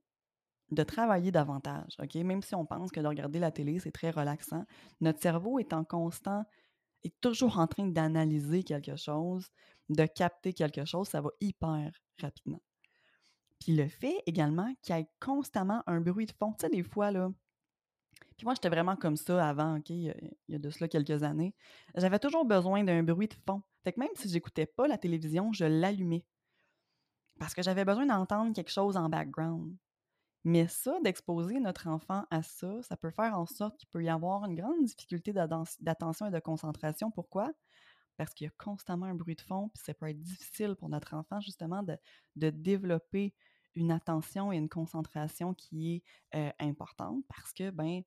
de 0.71 0.83
travailler 0.83 1.31
davantage. 1.31 1.97
Même 2.15 2.41
si 2.41 2.55
on 2.55 2.65
pense 2.65 2.91
que 2.91 2.99
de 2.99 3.07
regarder 3.07 3.39
la 3.39 3.51
télé, 3.51 3.79
c'est 3.79 3.91
très 3.91 4.09
relaxant, 4.09 4.65
notre 5.01 5.21
cerveau 5.21 5.59
est 5.59 5.73
en 5.73 5.83
constant, 5.83 6.43
est 7.03 7.19
toujours 7.21 7.59
en 7.59 7.67
train 7.67 7.85
d'analyser 7.87 8.63
quelque 8.63 8.95
chose, 8.95 9.49
de 9.89 10.05
capter 10.05 10.53
quelque 10.53 10.85
chose, 10.85 11.09
ça 11.09 11.21
va 11.21 11.29
hyper 11.41 11.91
rapidement. 12.19 12.61
Puis 13.59 13.75
le 13.75 13.87
fait 13.87 14.21
également 14.25 14.73
qu'il 14.81 14.95
y 14.95 14.99
ait 14.99 15.09
constamment 15.19 15.83
un 15.85 16.01
bruit 16.01 16.25
de 16.25 16.31
fond. 16.31 16.53
Tu 16.53 16.65
sais, 16.65 16.69
des 16.69 16.83
fois, 16.83 17.11
là, 17.11 17.29
puis 18.37 18.45
moi, 18.45 18.53
j'étais 18.53 18.69
vraiment 18.69 18.95
comme 18.95 19.15
ça 19.15 19.47
avant, 19.47 19.77
OK, 19.77 19.89
il 19.89 20.13
y 20.47 20.55
a 20.55 20.59
de 20.59 20.69
cela 20.69 20.87
quelques 20.87 21.23
années. 21.23 21.53
J'avais 21.95 22.19
toujours 22.19 22.45
besoin 22.45 22.83
d'un 22.83 23.03
bruit 23.03 23.27
de 23.27 23.35
fond. 23.45 23.61
Fait 23.83 23.93
que 23.93 23.99
même 23.99 24.09
si 24.15 24.29
j'écoutais 24.29 24.65
pas 24.65 24.87
la 24.87 24.97
télévision, 24.97 25.51
je 25.53 25.65
l'allumais. 25.65 26.25
Parce 27.39 27.53
que 27.53 27.61
j'avais 27.61 27.85
besoin 27.85 28.05
d'entendre 28.05 28.53
quelque 28.53 28.71
chose 28.71 28.97
en 28.97 29.09
background. 29.09 29.75
Mais 30.45 30.67
ça, 30.67 30.99
d'exposer 31.01 31.59
notre 31.59 31.87
enfant 31.87 32.25
à 32.29 32.43
ça, 32.43 32.81
ça 32.83 32.97
peut 32.97 33.11
faire 33.11 33.37
en 33.37 33.45
sorte 33.45 33.77
qu'il 33.77 33.87
peut 33.89 34.03
y 34.03 34.09
avoir 34.09 34.45
une 34.45 34.55
grande 34.55 34.83
difficulté 34.83 35.33
d'attention 35.33 36.27
et 36.27 36.31
de 36.31 36.39
concentration. 36.39 37.11
Pourquoi? 37.11 37.51
parce 38.17 38.33
qu'il 38.33 38.45
y 38.45 38.47
a 38.47 38.53
constamment 38.63 39.05
un 39.05 39.15
bruit 39.15 39.35
de 39.35 39.41
fond, 39.41 39.69
puis 39.69 39.83
ça 39.83 39.93
peut 39.93 40.07
être 40.09 40.21
difficile 40.21 40.75
pour 40.75 40.89
notre 40.89 41.13
enfant 41.13 41.39
justement 41.39 41.83
de, 41.83 41.97
développer 42.35 43.33
une 43.75 43.91
attention 43.91 44.51
et 44.51 44.57
une 44.57 44.69
concentration 44.69 45.53
qui 45.53 45.95
est 45.95 46.03
euh, 46.37 46.51
importante 46.59 47.23
parce 47.27 47.53
que, 47.53 47.71
ben, 47.71 48.03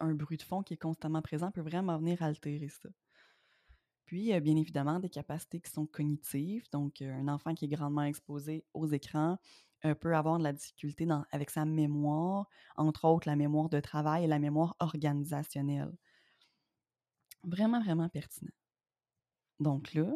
un 0.00 0.14
bruit 0.14 0.36
de 0.36 0.42
fond 0.42 0.62
qui 0.62 0.74
est 0.74 0.78
constamment 0.78 1.22
présent 1.22 1.50
peut 1.50 1.60
vraiment 1.60 1.98
venir 1.98 2.22
altérer 2.22 2.68
ça. 2.68 2.88
Puis, 4.06 4.38
bien 4.40 4.56
évidemment, 4.56 5.00
des 5.00 5.08
capacités 5.08 5.60
qui 5.60 5.70
sont 5.70 5.86
cognitives. 5.86 6.68
Donc, 6.70 7.00
euh, 7.00 7.12
un 7.14 7.28
enfant 7.28 7.54
qui 7.54 7.64
est 7.64 7.68
grandement 7.68 8.02
exposé 8.02 8.64
aux 8.74 8.86
écrans 8.86 9.38
euh, 9.84 9.94
peut 9.94 10.14
avoir 10.14 10.38
de 10.38 10.44
la 10.44 10.52
difficulté 10.52 11.08
avec 11.30 11.50
sa 11.50 11.64
mémoire, 11.64 12.46
entre 12.76 13.06
autres 13.06 13.26
la 13.26 13.36
mémoire 13.36 13.68
de 13.68 13.80
travail 13.80 14.24
et 14.24 14.26
la 14.26 14.38
mémoire 14.38 14.76
organisationnelle. 14.80 15.96
Vraiment, 17.42 17.80
vraiment 17.80 18.08
pertinent. 18.08 18.52
Donc 19.60 19.94
là, 19.94 20.12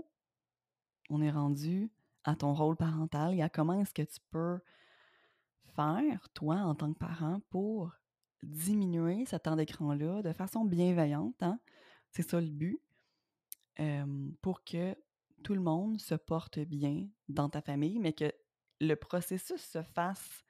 on 1.08 1.22
est 1.22 1.30
rendu 1.30 1.90
à 2.24 2.36
ton 2.36 2.52
rôle 2.52 2.76
parental 2.76 3.34
et 3.34 3.42
à 3.42 3.48
comment 3.48 3.80
est-ce 3.80 3.94
que 3.94 4.02
tu 4.02 4.20
peux 4.30 4.58
faire, 5.74 6.28
toi, 6.34 6.56
en 6.56 6.74
tant 6.74 6.92
que 6.92 6.98
parent, 6.98 7.40
pour 7.50 7.92
diminuer 8.42 9.24
ce 9.26 9.36
temps 9.36 9.56
d'écran-là 9.56 10.22
de 10.22 10.32
façon 10.32 10.64
bienveillante. 10.64 11.42
Hein? 11.42 11.58
C'est 12.10 12.28
ça 12.28 12.40
le 12.40 12.50
but. 12.50 12.80
pour 14.42 14.64
que 14.64 14.96
tout 15.42 15.54
le 15.54 15.60
monde 15.60 16.00
se 16.00 16.14
porte 16.14 16.58
bien 16.58 17.08
dans 17.28 17.48
ta 17.48 17.60
famille, 17.60 17.98
mais 17.98 18.12
que 18.12 18.32
le 18.80 18.94
processus 18.94 19.60
se 19.60 19.82
fasse 19.82 20.44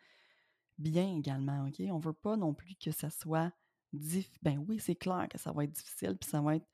bien 0.79 1.17
également, 1.17 1.67
OK? 1.67 1.81
On 1.91 1.99
veut 1.99 2.13
pas 2.13 2.37
non 2.37 2.55
plus 2.55 2.75
que 2.77 2.91
ça 2.91 3.11
soit 3.11 3.53
difficile. 3.93 4.39
Ben 4.43 4.65
oui, 4.69 4.79
c'est 4.79 4.97
clair 4.97 5.27
que 5.31 5.39
ça 5.39 5.53
va 5.53 5.65
être 5.65 5.73
difficile, 5.73 6.17
puis 6.17 6.29
ça 6.29 6.41
va 6.41 6.57
être 6.57 6.67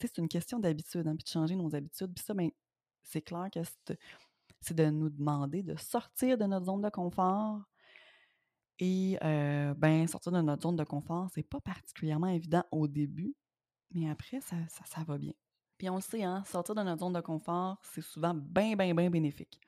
c'est 0.00 0.18
une 0.18 0.28
question 0.28 0.58
d'habitude, 0.58 1.06
hein, 1.06 1.14
puis 1.14 1.24
de 1.24 1.28
changer 1.28 1.54
nos 1.54 1.74
habitudes. 1.74 2.12
Puis 2.14 2.24
ça, 2.24 2.34
ben, 2.34 2.50
c'est 3.02 3.22
clair 3.22 3.48
que 3.52 3.60
c'est 4.60 4.74
de 4.74 4.90
nous 4.90 5.10
demander 5.10 5.62
de 5.62 5.76
sortir 5.76 6.36
de 6.36 6.44
notre 6.44 6.66
zone 6.66 6.82
de 6.82 6.90
confort. 6.90 7.62
Et 8.80 9.18
ben, 9.20 10.06
sortir 10.08 10.32
de 10.32 10.40
notre 10.40 10.62
zone 10.62 10.76
de 10.76 10.84
confort, 10.84 11.28
c'est 11.34 11.42
pas 11.42 11.60
particulièrement 11.60 12.28
évident 12.28 12.64
au 12.70 12.88
début, 12.88 13.36
mais 13.92 14.08
après, 14.08 14.40
ça, 14.40 14.56
ça, 14.68 15.04
va 15.04 15.18
bien. 15.18 15.34
Puis 15.76 15.90
on 15.90 15.96
le 15.96 16.00
sait, 16.00 16.22
hein, 16.22 16.42
sortir 16.44 16.74
de 16.74 16.82
notre 16.82 17.00
zone 17.00 17.12
de 17.12 17.20
confort, 17.20 17.78
c'est 17.82 18.02
souvent 18.02 18.34
bien, 18.34 18.76
bien, 18.76 18.94
bien 18.94 19.10
bénéfique. 19.10 19.60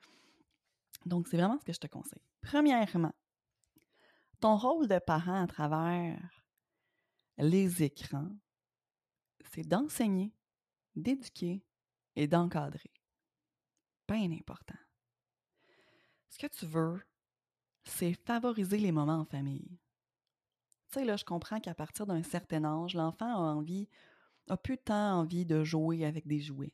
Donc, 1.05 1.27
c'est 1.27 1.37
vraiment 1.37 1.59
ce 1.59 1.65
que 1.65 1.73
je 1.73 1.79
te 1.79 1.87
conseille. 1.87 2.21
Premièrement, 2.41 3.13
ton 4.39 4.57
rôle 4.57 4.87
de 4.87 4.99
parent 4.99 5.43
à 5.43 5.47
travers 5.47 6.19
les 7.37 7.83
écrans, 7.83 8.31
c'est 9.51 9.67
d'enseigner, 9.67 10.33
d'éduquer 10.95 11.63
et 12.15 12.27
d'encadrer. 12.27 12.91
Bien 14.07 14.31
important. 14.31 14.77
Ce 16.29 16.37
que 16.37 16.47
tu 16.47 16.65
veux, 16.65 17.01
c'est 17.85 18.13
favoriser 18.13 18.77
les 18.77 18.91
moments 18.91 19.19
en 19.19 19.25
famille. 19.25 19.79
Tu 20.91 20.99
sais, 20.99 21.05
là, 21.05 21.15
je 21.17 21.25
comprends 21.25 21.59
qu'à 21.59 21.73
partir 21.73 22.05
d'un 22.05 22.23
certain 22.23 22.63
âge, 22.63 22.93
l'enfant 22.93 23.27
a 23.27 23.53
envie, 23.53 23.89
a 24.49 24.57
plus 24.57 24.77
tant 24.77 25.19
envie 25.19 25.45
de 25.45 25.63
jouer 25.63 26.05
avec 26.05 26.27
des 26.27 26.39
jouets. 26.39 26.73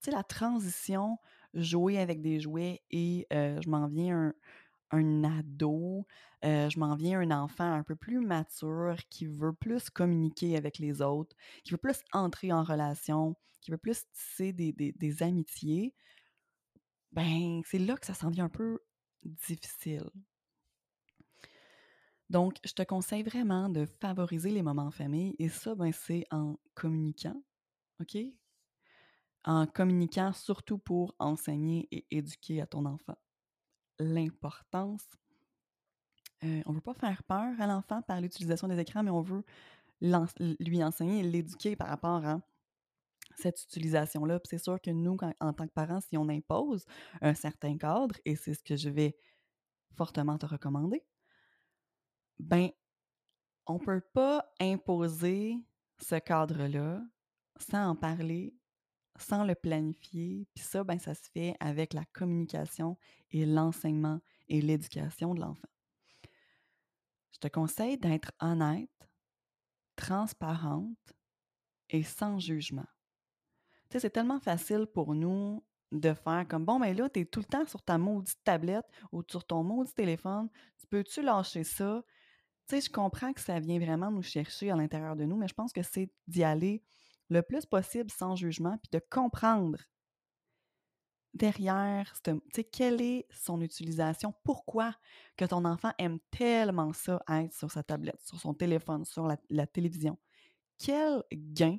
Tu 0.00 0.06
sais, 0.06 0.10
la 0.10 0.22
transition 0.22 1.18
jouer 1.54 1.98
avec 1.98 2.20
des 2.20 2.40
jouets 2.40 2.82
et 2.90 3.26
euh, 3.32 3.60
je 3.62 3.70
m'en 3.70 3.88
viens 3.88 4.16
un, 4.16 4.34
un 4.90 5.24
ado, 5.24 6.06
euh, 6.44 6.68
je 6.70 6.78
m'en 6.78 6.94
viens 6.94 7.20
un 7.20 7.30
enfant 7.30 7.72
un 7.72 7.82
peu 7.82 7.96
plus 7.96 8.20
mature 8.20 8.96
qui 9.10 9.26
veut 9.26 9.52
plus 9.52 9.90
communiquer 9.90 10.56
avec 10.56 10.78
les 10.78 11.02
autres, 11.02 11.36
qui 11.64 11.72
veut 11.72 11.78
plus 11.78 12.00
entrer 12.12 12.52
en 12.52 12.62
relation, 12.62 13.36
qui 13.60 13.70
veut 13.70 13.78
plus 13.78 14.04
tisser 14.12 14.52
des, 14.52 15.22
amitiés, 15.22 15.94
ben 17.12 17.62
c'est 17.64 17.78
là 17.78 17.96
que 17.96 18.06
ça 18.06 18.14
s'en 18.14 18.30
vient 18.30 18.44
un 18.44 18.50
peu 18.50 18.80
difficile. 19.22 20.10
Donc, 22.30 22.58
je 22.64 22.72
te 22.72 22.82
conseille 22.82 23.22
vraiment 23.22 23.68
de 23.68 23.86
favoriser 23.86 24.50
les 24.50 24.62
moments 24.62 24.86
en 24.86 24.90
famille 24.90 25.34
et 25.38 25.48
ça, 25.48 25.74
ben, 25.74 25.92
c'est 25.92 26.24
en 26.30 26.58
communiquant, 26.74 27.42
OK? 28.00 28.18
En 29.44 29.66
communiquant 29.66 30.32
surtout 30.32 30.78
pour 30.78 31.14
enseigner 31.18 31.88
et 31.90 32.06
éduquer 32.10 32.60
à 32.60 32.66
ton 32.66 32.84
enfant 32.84 33.16
l'importance. 33.98 35.04
Euh, 36.44 36.62
on 36.66 36.70
ne 36.70 36.76
veut 36.76 36.82
pas 36.82 36.94
faire 36.94 37.22
peur 37.24 37.60
à 37.60 37.66
l'enfant 37.66 38.02
par 38.02 38.20
l'utilisation 38.20 38.68
des 38.68 38.78
écrans, 38.78 39.02
mais 39.02 39.10
on 39.10 39.22
veut 39.22 39.44
lui 40.60 40.84
enseigner 40.84 41.20
et 41.20 41.22
l'éduquer 41.24 41.74
par 41.74 41.88
rapport 41.88 42.24
à 42.24 42.40
cette 43.38 43.62
utilisation-là. 43.62 44.40
c'est 44.44 44.58
sûr 44.58 44.80
que 44.80 44.90
nous, 44.90 45.16
en 45.40 45.52
tant 45.52 45.66
que 45.66 45.72
parents, 45.72 46.00
si 46.00 46.16
on 46.16 46.28
impose 46.28 46.84
un 47.20 47.34
certain 47.34 47.76
cadre, 47.78 48.16
et 48.24 48.36
c'est 48.36 48.54
ce 48.54 48.62
que 48.62 48.76
je 48.76 48.90
vais 48.90 49.16
fortement 49.94 50.38
te 50.38 50.46
recommander, 50.46 51.04
ben, 52.38 52.70
on 53.66 53.78
peut 53.78 54.02
pas 54.12 54.44
imposer 54.60 55.56
ce 56.00 56.16
cadre-là 56.16 57.02
sans 57.58 57.90
en 57.90 57.96
parler, 57.96 58.54
sans 59.18 59.44
le 59.44 59.54
planifier. 59.54 60.46
Puis 60.54 60.64
ça, 60.64 60.84
ben, 60.84 60.98
ça 60.98 61.14
se 61.14 61.28
fait 61.30 61.56
avec 61.60 61.92
la 61.92 62.04
communication 62.06 62.96
et 63.30 63.44
l'enseignement 63.44 64.20
et 64.48 64.60
l'éducation 64.60 65.34
de 65.34 65.40
l'enfant. 65.40 65.68
Je 67.32 67.38
te 67.38 67.48
conseille 67.48 67.98
d'être 67.98 68.32
honnête, 68.40 68.90
transparente 69.96 71.14
et 71.90 72.02
sans 72.02 72.38
jugement. 72.38 72.86
Tu 73.88 73.94
sais, 73.94 74.00
c'est 74.00 74.10
tellement 74.10 74.40
facile 74.40 74.86
pour 74.86 75.14
nous 75.14 75.64
de 75.92 76.12
faire 76.12 76.46
comme 76.46 76.66
bon, 76.66 76.78
mais 76.78 76.92
ben 76.92 77.04
là, 77.04 77.08
tu 77.08 77.20
es 77.20 77.24
tout 77.24 77.40
le 77.40 77.46
temps 77.46 77.66
sur 77.66 77.82
ta 77.82 77.96
maudite 77.96 78.38
tablette 78.44 78.84
ou 79.12 79.22
sur 79.26 79.46
ton 79.46 79.62
maudit 79.62 79.94
téléphone. 79.94 80.50
Tu 80.78 80.86
peux-tu 80.86 81.22
lâcher 81.22 81.64
ça? 81.64 82.04
Tu 82.68 82.76
sais, 82.76 82.86
je 82.86 82.92
comprends 82.92 83.32
que 83.32 83.40
ça 83.40 83.58
vient 83.60 83.78
vraiment 83.78 84.10
nous 84.10 84.22
chercher 84.22 84.70
à 84.70 84.76
l'intérieur 84.76 85.16
de 85.16 85.24
nous, 85.24 85.36
mais 85.36 85.48
je 85.48 85.54
pense 85.54 85.72
que 85.72 85.82
c'est 85.82 86.10
d'y 86.26 86.44
aller 86.44 86.82
le 87.30 87.40
plus 87.40 87.64
possible 87.64 88.10
sans 88.10 88.36
jugement, 88.36 88.76
puis 88.78 88.90
de 88.92 89.04
comprendre 89.10 89.78
derrière, 91.34 92.12
quelle 92.72 93.00
est 93.00 93.26
son 93.30 93.60
utilisation, 93.60 94.34
pourquoi 94.44 94.94
que 95.36 95.44
ton 95.44 95.64
enfant 95.64 95.92
aime 95.98 96.18
tellement 96.30 96.92
ça, 96.92 97.22
être 97.30 97.54
sur 97.54 97.70
sa 97.70 97.82
tablette, 97.82 98.20
sur 98.22 98.38
son 98.38 98.54
téléphone, 98.54 99.04
sur 99.04 99.28
la 99.48 99.66
télévision? 99.66 100.18
Quel 100.78 101.22
gain 101.32 101.78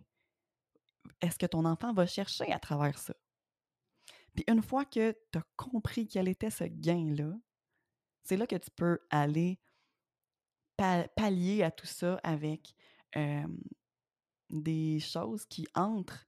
est-ce 1.22 1.38
que 1.38 1.46
ton 1.46 1.66
enfant 1.66 1.94
va 1.94 2.06
chercher 2.06 2.52
à 2.52 2.60
travers 2.60 2.98
ça? 2.98 3.14
Puis 4.36 4.44
une 4.48 4.62
fois 4.62 4.86
que 4.86 5.16
tu 5.32 5.38
as 5.38 5.44
compris 5.56 6.08
quel 6.08 6.28
était 6.28 6.50
ce 6.50 6.64
gain-là, 6.64 7.34
c'est 8.24 8.38
là 8.38 8.48
que 8.48 8.56
tu 8.56 8.70
peux 8.72 9.00
aller 9.10 9.60
pallier 11.16 11.64
à 11.64 11.72
tout 11.72 11.88
ça 11.88 12.20
avec 12.24 12.74
des 14.50 15.00
choses 15.00 15.46
qui 15.46 15.68
entrent 15.76 16.26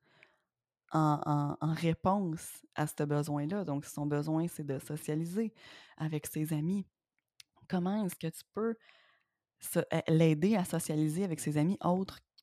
en, 0.91 1.55
réponse 1.61 2.65
à 2.75 2.87
ce 2.87 3.03
besoin-là. 3.03 3.63
Donc, 3.63 3.85
son 3.85 4.05
besoin, 4.05 4.47
c'est 4.47 4.65
de 4.65 4.79
socialiser 4.79 5.53
avec 5.97 6.27
ses 6.27 6.53
amis. 6.53 6.85
Comment 7.69 8.05
est-ce 8.05 8.15
que 8.15 8.27
tu 8.27 8.43
peux 8.53 8.75
l'aider 10.07 10.55
à 10.55 10.65
socialiser 10.65 11.23
avec 11.23 11.39
ses 11.39 11.57
amis 11.57 11.77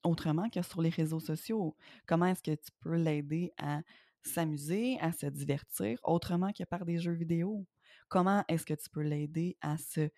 autrement 0.02 0.48
que 0.48 0.62
sur 0.62 0.82
les 0.82 0.90
réseaux 0.90 1.20
sociaux? 1.20 1.76
Comment 2.06 2.26
est-ce 2.26 2.42
que 2.42 2.54
tu 2.54 2.70
peux 2.80 2.96
l'aider 2.96 3.52
à 3.58 3.82
s'amuser, 4.22 4.98
à 5.00 5.12
se 5.12 5.26
divertir 5.26 5.98
autrement 6.02 6.52
que 6.52 6.64
par 6.64 6.84
des 6.84 6.98
jeux 6.98 7.12
vidéo? 7.12 7.66
Comment 8.08 8.44
est-ce 8.48 8.64
que 8.64 8.74
tu 8.74 8.88
peux 8.90 9.02
l'aider 9.02 9.56
à 9.60 9.76
se 9.78 10.10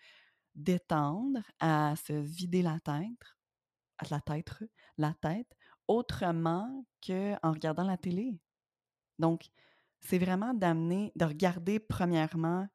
détendre, 0.55 1.41
à 1.59 1.95
se 1.97 2.13
vider 2.13 2.63
la 2.63 2.79
tête, 2.81 4.11
la 4.11 4.21
tête, 4.21 4.51
la 4.97 5.15
tête, 5.15 5.57
autrement 5.89 6.85
qu'en 7.05 7.53
regardant 7.53 7.85
la 7.85 7.97
télé? 7.97 8.39
Donc, 9.19 9.51
c'est 10.01 10.19
vraiment 10.19 10.55
d'amener, 10.55 11.13
de 11.17 11.25
regarder 11.25 11.79
premièrement 11.79 12.67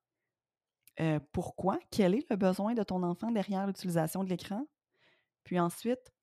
euh, 1.00 1.19
pourquoi, 1.31 1.79
quel 1.91 2.15
est 2.15 2.29
le 2.29 2.38
besoin 2.38 2.74
de 2.74 2.83
ton 2.83 3.03
enfant 3.03 3.31
derrière 3.31 3.67
l'utilisation 3.67 4.24
de 4.24 4.29
l'écran, 4.29 4.65
puis 5.43 5.59
ensuite 5.59 6.13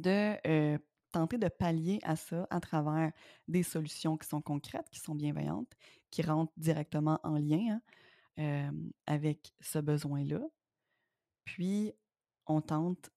de 0.00 0.78
tenter 1.12 1.38
de 1.38 1.48
pallier 1.48 2.00
à 2.02 2.16
ça 2.16 2.46
à 2.50 2.60
travers 2.60 3.12
des 3.46 3.62
solutions 3.62 4.16
qui 4.16 4.28
sont 4.28 4.42
concrètes, 4.42 4.88
qui 4.90 4.98
sont 4.98 5.14
bienveillantes, 5.14 5.72
qui 6.10 6.22
rentrent 6.22 6.52
directement 6.56 7.20
en 7.22 7.38
lien 7.38 7.78
hein, 8.36 8.72
avec 9.06 9.52
ce 9.60 9.78
besoin-là. 9.78 10.40
Puis, 11.44 11.92
on 12.46 12.60
tente 12.60 13.10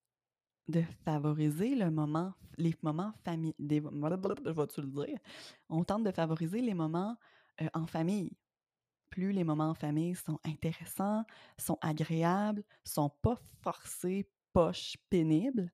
de 0.68 0.84
favoriser 1.06 1.76
le 1.76 1.90
moment, 1.90 2.34
les 2.58 2.76
moments 2.82 3.14
familiaux. 3.24 3.56
Je 3.60 4.82
le 4.82 5.06
dire? 5.06 5.20
On 5.70 5.84
tente 5.84 6.04
de 6.04 6.12
favoriser 6.12 6.62
les 6.62 6.74
moments 6.74 7.18
en 7.74 7.88
famille. 7.88 8.38
Plus 9.10 9.32
les 9.32 9.44
moments 9.44 9.70
en 9.70 9.74
famille 9.74 10.16
sont 10.16 10.40
intéressants, 10.46 11.24
sont 11.58 11.78
agréables, 11.82 12.64
sont 12.84 13.10
pas 13.22 13.38
forcés, 13.62 14.30
poches, 14.54 14.98
pénibles, 15.10 15.72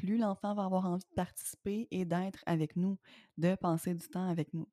plus 0.00 0.16
l'enfant 0.16 0.54
va 0.54 0.64
avoir 0.64 0.86
envie 0.86 1.04
de 1.04 1.14
participer 1.14 1.86
et 1.90 2.04
d'être 2.04 2.42
avec 2.46 2.74
nous, 2.76 2.98
de 3.36 3.54
passer 3.54 3.94
du 3.94 4.08
temps 4.08 4.28
avec 4.28 4.54
nous. 4.54 4.66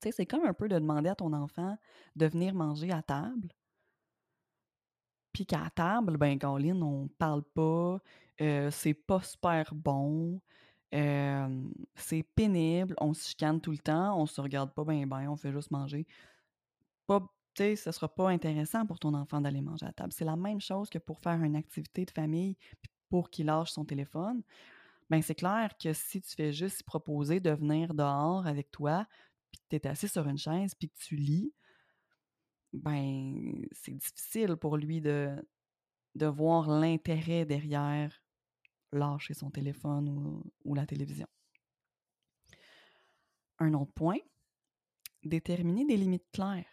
Tu 0.00 0.08
sais, 0.08 0.12
c'est 0.12 0.26
comme 0.26 0.44
un 0.44 0.54
peu 0.54 0.68
de 0.68 0.78
demander 0.78 1.08
à 1.08 1.14
ton 1.14 1.32
enfant 1.32 1.76
de 2.14 2.26
venir 2.26 2.54
manger 2.54 2.92
à 2.92 3.02
table. 3.02 3.48
Puis 5.32 5.46
qu'à 5.46 5.68
table, 5.74 6.16
ben, 6.16 6.38
Caroline, 6.38 6.82
on 6.82 7.08
parle 7.08 7.42
pas, 7.42 7.98
c'est 8.38 8.94
pas 8.94 9.20
super 9.20 9.74
bon, 9.74 10.40
c'est 10.92 12.22
pénible, 12.36 12.94
on 13.00 13.14
se 13.14 13.30
chicane 13.30 13.60
tout 13.60 13.72
le 13.72 13.78
temps, 13.78 14.16
on 14.20 14.26
se 14.26 14.40
regarde 14.40 14.72
pas 14.72 14.84
bien, 14.84 15.08
ben, 15.08 15.28
on 15.28 15.36
fait 15.36 15.50
juste 15.50 15.72
manger. 15.72 16.06
Pas, 17.06 17.20
tu 17.54 17.62
sais, 17.62 17.76
ce 17.76 17.90
sera 17.90 18.08
pas 18.08 18.30
intéressant 18.30 18.86
pour 18.86 19.00
ton 19.00 19.12
enfant 19.14 19.40
d'aller 19.40 19.60
manger 19.60 19.86
à 19.86 19.92
table. 19.92 20.12
C'est 20.12 20.24
la 20.24 20.36
même 20.36 20.60
chose 20.60 20.88
que 20.88 20.98
pour 20.98 21.18
faire 21.18 21.42
une 21.42 21.56
activité 21.56 22.04
de 22.04 22.10
famille, 22.12 22.56
pour 23.08 23.30
qu'il 23.30 23.46
lâche 23.46 23.72
son 23.72 23.84
téléphone. 23.84 24.42
Ben, 25.10 25.22
c'est 25.22 25.34
clair 25.34 25.76
que 25.78 25.92
si 25.92 26.20
tu 26.20 26.34
fais 26.34 26.52
juste 26.52 26.82
proposer 26.82 27.40
de 27.40 27.50
venir 27.50 27.94
dehors 27.94 28.46
avec 28.46 28.70
toi, 28.70 29.06
puis 29.50 29.60
que 29.60 29.76
tu 29.76 29.76
es 29.76 29.86
assis 29.86 30.08
sur 30.08 30.26
une 30.26 30.38
chaise, 30.38 30.74
puis 30.74 30.88
que 30.88 30.98
tu 30.98 31.16
lis, 31.16 31.52
ben, 32.72 33.66
c'est 33.72 33.92
difficile 33.92 34.56
pour 34.56 34.76
lui 34.76 35.00
de, 35.00 35.36
de 36.14 36.26
voir 36.26 36.68
l'intérêt 36.68 37.44
derrière 37.44 38.20
lâcher 38.92 39.34
son 39.34 39.50
téléphone 39.50 40.08
ou, 40.64 40.74
la 40.74 40.86
télévision. 40.86 41.26
Un 43.58 43.74
autre 43.74 43.92
point, 43.92 44.18
déterminer 45.22 45.84
des 45.84 45.96
limites 45.96 46.30
claires. 46.32 46.66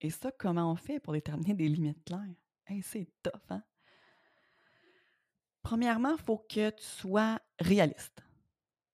Et 0.00 0.10
ça, 0.10 0.30
comment 0.32 0.70
on 0.70 0.76
fait 0.76 1.00
pour 1.00 1.12
déterminer 1.12 1.54
des 1.54 1.68
limites 1.68 2.04
claires? 2.04 2.34
c'est 2.82 3.08
tough, 3.22 3.40
hein? 3.50 3.62
Premièrement, 5.66 6.14
il 6.16 6.22
faut 6.22 6.38
que 6.38 6.70
tu 6.70 6.84
sois 6.84 7.40
réaliste. 7.58 8.22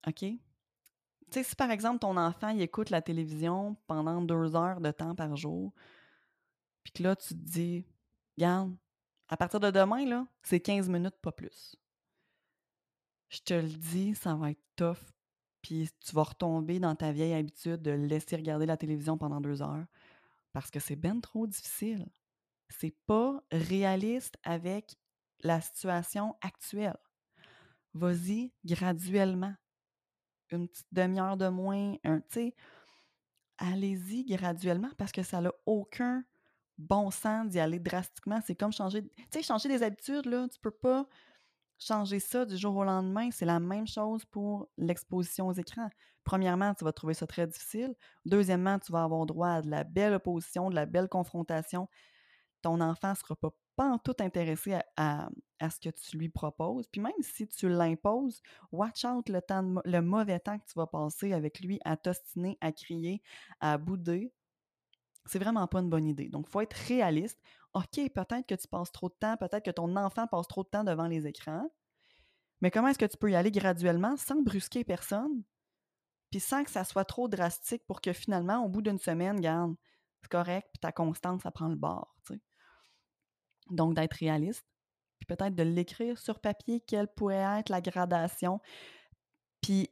OK? 0.07 0.21
Tu 0.21 0.39
sais, 1.29 1.43
si 1.43 1.55
par 1.55 1.69
exemple 1.69 1.99
ton 1.99 2.17
enfant 2.17 2.49
écoute 2.49 2.89
la 2.89 3.03
télévision 3.03 3.77
pendant 3.85 4.23
deux 4.23 4.55
heures 4.55 4.81
de 4.81 4.89
temps 4.89 5.13
par 5.13 5.35
jour, 5.35 5.71
puis 6.81 6.91
que 6.91 7.03
là, 7.03 7.15
tu 7.15 7.35
te 7.35 7.39
dis, 7.39 7.85
regarde, 8.35 8.75
à 9.27 9.37
partir 9.37 9.59
de 9.59 9.69
demain, 9.69 10.03
là, 10.07 10.25
c'est 10.41 10.61
15 10.61 10.89
minutes, 10.89 11.15
pas 11.21 11.31
plus. 11.31 11.75
Je 13.29 13.41
te 13.41 13.53
le 13.53 13.69
dis, 13.69 14.15
ça 14.15 14.33
va 14.33 14.49
être 14.49 14.63
tough. 14.75 15.13
Puis 15.61 15.91
tu 15.99 16.15
vas 16.15 16.23
retomber 16.23 16.79
dans 16.79 16.95
ta 16.95 17.11
vieille 17.11 17.35
habitude 17.35 17.83
de 17.83 17.91
laisser 17.91 18.35
regarder 18.35 18.65
la 18.65 18.77
télévision 18.77 19.19
pendant 19.19 19.41
deux 19.41 19.61
heures 19.61 19.85
parce 20.53 20.71
que 20.71 20.79
c'est 20.79 20.95
ben 20.95 21.21
trop 21.21 21.45
difficile. 21.45 22.07
C'est 22.69 22.95
pas 23.05 23.43
réaliste 23.51 24.37
avec 24.41 24.97
la 25.43 25.61
situation 25.61 26.35
actuelle. 26.41 26.97
Vas-y 27.93 28.51
graduellement. 28.65 29.53
Une 30.49 30.67
petite 30.67 30.87
demi-heure 30.91 31.37
de 31.37 31.47
moins, 31.47 31.95
un, 32.03 32.19
tu 32.19 32.25
sais, 32.29 32.55
allez-y 33.57 34.25
graduellement 34.25 34.91
parce 34.97 35.11
que 35.11 35.23
ça 35.23 35.41
n'a 35.41 35.51
aucun 35.65 36.23
bon 36.77 37.11
sens 37.11 37.47
d'y 37.47 37.59
aller 37.59 37.79
drastiquement. 37.79 38.39
C'est 38.45 38.55
comme 38.55 38.71
changer, 38.71 39.03
tu 39.03 39.11
sais, 39.31 39.43
changer 39.43 39.69
des 39.69 39.83
habitudes, 39.83 40.25
là, 40.25 40.47
tu 40.49 40.59
peux 40.59 40.71
pas 40.71 41.07
changer 41.79 42.19
ça 42.19 42.45
du 42.45 42.57
jour 42.57 42.75
au 42.75 42.83
lendemain. 42.83 43.29
C'est 43.31 43.45
la 43.45 43.59
même 43.59 43.87
chose 43.87 44.25
pour 44.25 44.69
l'exposition 44.77 45.47
aux 45.47 45.53
écrans. 45.53 45.89
Premièrement, 46.23 46.73
tu 46.73 46.85
vas 46.85 46.93
trouver 46.93 47.13
ça 47.13 47.27
très 47.27 47.45
difficile. 47.47 47.93
Deuxièmement, 48.25 48.79
tu 48.79 48.91
vas 48.91 49.03
avoir 49.03 49.25
droit 49.25 49.49
à 49.49 49.61
de 49.61 49.69
la 49.69 49.83
belle 49.83 50.13
opposition, 50.13 50.69
de 50.69 50.75
la 50.75 50.85
belle 50.85 51.09
confrontation. 51.09 51.89
Ton 52.61 52.79
enfant 52.79 53.09
ne 53.09 53.15
sera 53.15 53.35
pas, 53.35 53.49
pas 53.75 53.85
en 53.85 53.97
tout 53.97 54.15
intéressé 54.19 54.79
à, 54.97 55.29
ce 55.61 55.79
que 55.79 55.89
tu 55.89 56.17
lui 56.17 56.29
proposes. 56.29 56.87
Puis 56.87 57.01
même 57.01 57.13
si 57.21 57.47
tu 57.47 57.69
l'imposes, 57.69 58.41
watch 58.71 59.05
out 59.05 59.29
le, 59.29 59.41
temps 59.41 59.81
le 59.85 60.01
mauvais 60.01 60.39
temps 60.39 60.59
que 60.59 60.65
tu 60.65 60.73
vas 60.75 60.87
passer 60.87 61.33
avec 61.33 61.59
lui 61.59 61.79
à 61.85 61.97
t'ostiner, 61.97 62.57
à 62.61 62.71
crier, 62.71 63.21
à 63.59 63.77
bouder 63.77 64.31
c'est 65.25 65.39
vraiment 65.39 65.67
pas 65.67 65.79
une 65.79 65.89
bonne 65.89 66.07
idée. 66.07 66.29
Donc, 66.29 66.45
il 66.47 66.51
faut 66.51 66.61
être 66.61 66.73
réaliste. 66.73 67.39
OK, 67.73 67.95
peut-être 68.13 68.45
que 68.45 68.55
tu 68.55 68.67
passes 68.67 68.91
trop 68.91 69.09
de 69.09 69.15
temps, 69.15 69.37
peut-être 69.37 69.63
que 69.63 69.71
ton 69.71 69.95
enfant 69.95 70.27
passe 70.27 70.47
trop 70.47 70.63
de 70.63 70.69
temps 70.69 70.83
devant 70.83 71.07
les 71.07 71.25
écrans, 71.27 71.69
mais 72.61 72.71
comment 72.71 72.89
est-ce 72.89 72.99
que 72.99 73.05
tu 73.05 73.17
peux 73.17 73.31
y 73.31 73.35
aller 73.35 73.51
graduellement 73.51 74.15
sans 74.15 74.41
brusquer 74.41 74.83
personne, 74.83 75.43
puis 76.29 76.39
sans 76.39 76.63
que 76.63 76.71
ça 76.71 76.83
soit 76.83 77.05
trop 77.05 77.27
drastique 77.27 77.83
pour 77.87 77.99
que 77.99 78.13
finalement, 78.13 78.63
au 78.63 78.69
bout 78.69 78.81
d'une 78.81 78.99
semaine, 78.99 79.39
garde, 79.39 79.75
c'est 80.21 80.31
correct, 80.31 80.69
puis 80.71 80.79
ta 80.79 80.91
constance, 80.91 81.41
ça 81.41 81.51
prend 81.51 81.67
le 81.67 81.75
bord. 81.75 82.15
Donc, 83.73 83.95
d'être 83.95 84.13
réaliste, 84.13 84.65
puis 85.19 85.25
peut-être 85.25 85.55
de 85.55 85.63
l'écrire 85.63 86.17
sur 86.17 86.39
papier, 86.39 86.81
quelle 86.81 87.07
pourrait 87.07 87.59
être 87.59 87.69
la 87.69 87.81
gradation. 87.81 88.59
Puis 89.61 89.89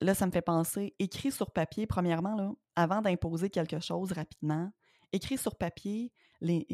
là, 0.00 0.14
ça 0.14 0.26
me 0.26 0.32
fait 0.32 0.42
penser, 0.42 0.94
écrit 0.98 1.32
sur 1.32 1.50
papier, 1.50 1.86
premièrement, 1.86 2.34
là, 2.34 2.52
avant 2.74 3.00
d'imposer 3.00 3.50
quelque 3.50 3.80
chose 3.80 4.12
rapidement, 4.12 4.70
écrit 5.12 5.38
sur 5.38 5.56
papier 5.56 6.12
les, 6.40 6.66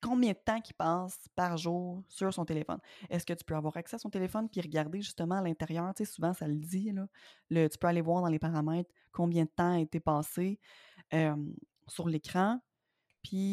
combien 0.00 0.32
de 0.32 0.38
temps 0.38 0.60
qu'il 0.60 0.74
passe 0.74 1.18
par 1.34 1.56
jour 1.56 2.02
sur 2.08 2.32
son 2.32 2.44
téléphone? 2.44 2.78
Est-ce 3.10 3.26
que 3.26 3.32
tu 3.32 3.44
peux 3.44 3.54
avoir 3.54 3.76
accès 3.76 3.96
à 3.96 3.98
son 3.98 4.10
téléphone 4.10 4.48
puis 4.48 4.60
regarder 4.60 5.00
justement 5.00 5.36
à 5.36 5.42
l'intérieur? 5.42 5.92
Tu 5.94 6.04
sais, 6.04 6.12
souvent, 6.12 6.32
ça 6.32 6.46
le 6.46 6.56
dit, 6.56 6.90
là. 6.92 7.06
Le, 7.50 7.68
tu 7.68 7.78
peux 7.78 7.86
aller 7.86 8.00
voir 8.00 8.22
dans 8.22 8.28
les 8.28 8.38
paramètres 8.38 8.90
combien 9.12 9.44
de 9.44 9.50
temps 9.50 9.72
a 9.72 9.80
été 9.80 10.00
passé 10.00 10.58
sur 11.86 12.08
l'écran. 12.08 12.60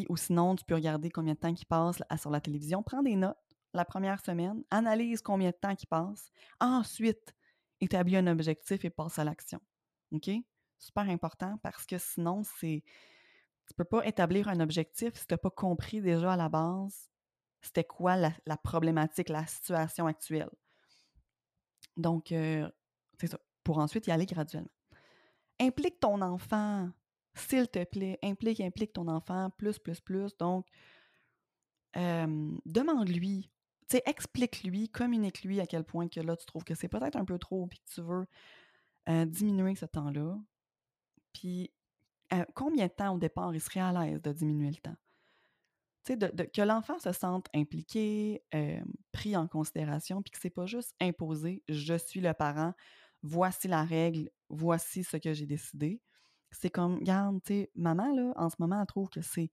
Ou 0.08 0.16
sinon, 0.16 0.56
tu 0.56 0.64
peux 0.64 0.74
regarder 0.74 1.10
combien 1.10 1.34
de 1.34 1.38
temps 1.38 1.54
il 1.54 1.66
passe 1.66 1.98
sur 2.18 2.30
la 2.30 2.40
télévision. 2.40 2.82
Prends 2.82 3.02
des 3.02 3.16
notes 3.16 3.36
la 3.74 3.84
première 3.84 4.24
semaine, 4.24 4.62
analyse 4.70 5.20
combien 5.20 5.50
de 5.50 5.56
temps 5.56 5.74
il 5.78 5.86
passe. 5.86 6.30
Ensuite, 6.60 7.34
établis 7.80 8.16
un 8.16 8.26
objectif 8.26 8.84
et 8.84 8.90
passe 8.90 9.18
à 9.18 9.24
l'action. 9.24 9.60
OK? 10.12 10.30
Super 10.78 11.08
important 11.08 11.58
parce 11.62 11.84
que 11.84 11.98
sinon, 11.98 12.42
c'est 12.42 12.82
tu 13.66 13.74
peux 13.74 13.84
pas 13.84 14.06
établir 14.06 14.48
un 14.48 14.60
objectif 14.60 15.14
si 15.14 15.26
tu 15.26 15.34
n'as 15.34 15.38
pas 15.38 15.50
compris 15.50 16.00
déjà 16.00 16.34
à 16.34 16.36
la 16.36 16.48
base 16.48 17.10
c'était 17.66 17.84
quoi 17.84 18.16
la, 18.16 18.56
problématique, 18.56 19.28
la 19.28 19.46
situation 19.46 20.06
actuelle. 20.06 20.50
Donc, 21.96 22.32
euh, 22.32 22.68
c'est 23.20 23.26
ça, 23.26 23.38
pour 23.64 23.78
ensuite 23.78 24.06
y 24.06 24.10
aller 24.10 24.26
graduellement. 24.26 24.70
Implique 25.60 26.00
ton 26.00 26.20
enfant, 26.22 26.90
s'il 27.36 27.68
te 27.68 27.84
plaît, 27.84 28.18
implique, 28.22 28.60
implique 28.60 28.92
ton 28.92 29.08
enfant, 29.08 29.50
plus, 29.56 29.78
plus, 29.78 30.00
plus. 30.00 30.36
Donc, 30.38 30.66
demande-lui, 31.94 33.50
explique-lui, 34.04 34.88
communique-lui 34.88 35.60
à 35.60 35.66
quel 35.66 35.84
point 35.84 36.08
que 36.08 36.20
là, 36.20 36.36
tu 36.36 36.44
trouves 36.46 36.64
que 36.64 36.74
c'est 36.74 36.88
peut-être 36.88 37.16
un 37.16 37.24
peu 37.24 37.38
trop, 37.38 37.66
puis 37.66 37.78
que 37.78 37.94
tu 37.94 38.02
veux 38.02 38.26
euh, 39.08 39.24
diminuer 39.24 39.74
ce 39.76 39.86
temps-là. 39.86 40.36
Puis 41.32 41.70
euh, 42.32 42.44
combien 42.54 42.86
de 42.86 42.92
temps 42.92 43.14
au 43.14 43.18
départ 43.18 43.54
il 43.54 43.60
serait 43.60 43.80
à 43.80 43.92
l'aise 43.92 44.20
de 44.20 44.32
diminuer 44.32 44.70
le 44.70 44.76
temps? 44.76 44.96
Que 46.06 46.62
l'enfant 46.62 46.98
se 46.98 47.12
sente 47.12 47.48
impliqué, 47.54 48.42
pris 49.10 49.36
en 49.36 49.48
considération, 49.48 50.22
puis 50.22 50.30
que 50.30 50.38
c'est 50.40 50.50
pas 50.50 50.66
juste 50.66 50.94
imposé, 51.00 51.64
je 51.68 51.94
suis 51.94 52.20
le 52.20 52.32
parent, 52.32 52.74
voici 53.22 53.66
la 53.66 53.82
règle, 53.84 54.30
voici 54.48 55.02
ce 55.02 55.16
que 55.16 55.32
j'ai 55.32 55.46
décidé. 55.46 56.00
C'est 56.60 56.70
comme, 56.70 57.02
garde, 57.02 57.42
tu 57.42 57.52
sais, 57.52 57.70
maman, 57.74 58.14
là, 58.14 58.32
en 58.36 58.48
ce 58.48 58.56
moment, 58.58 58.80
elle 58.80 58.86
trouve 58.86 59.10
que 59.10 59.20
c'est 59.20 59.50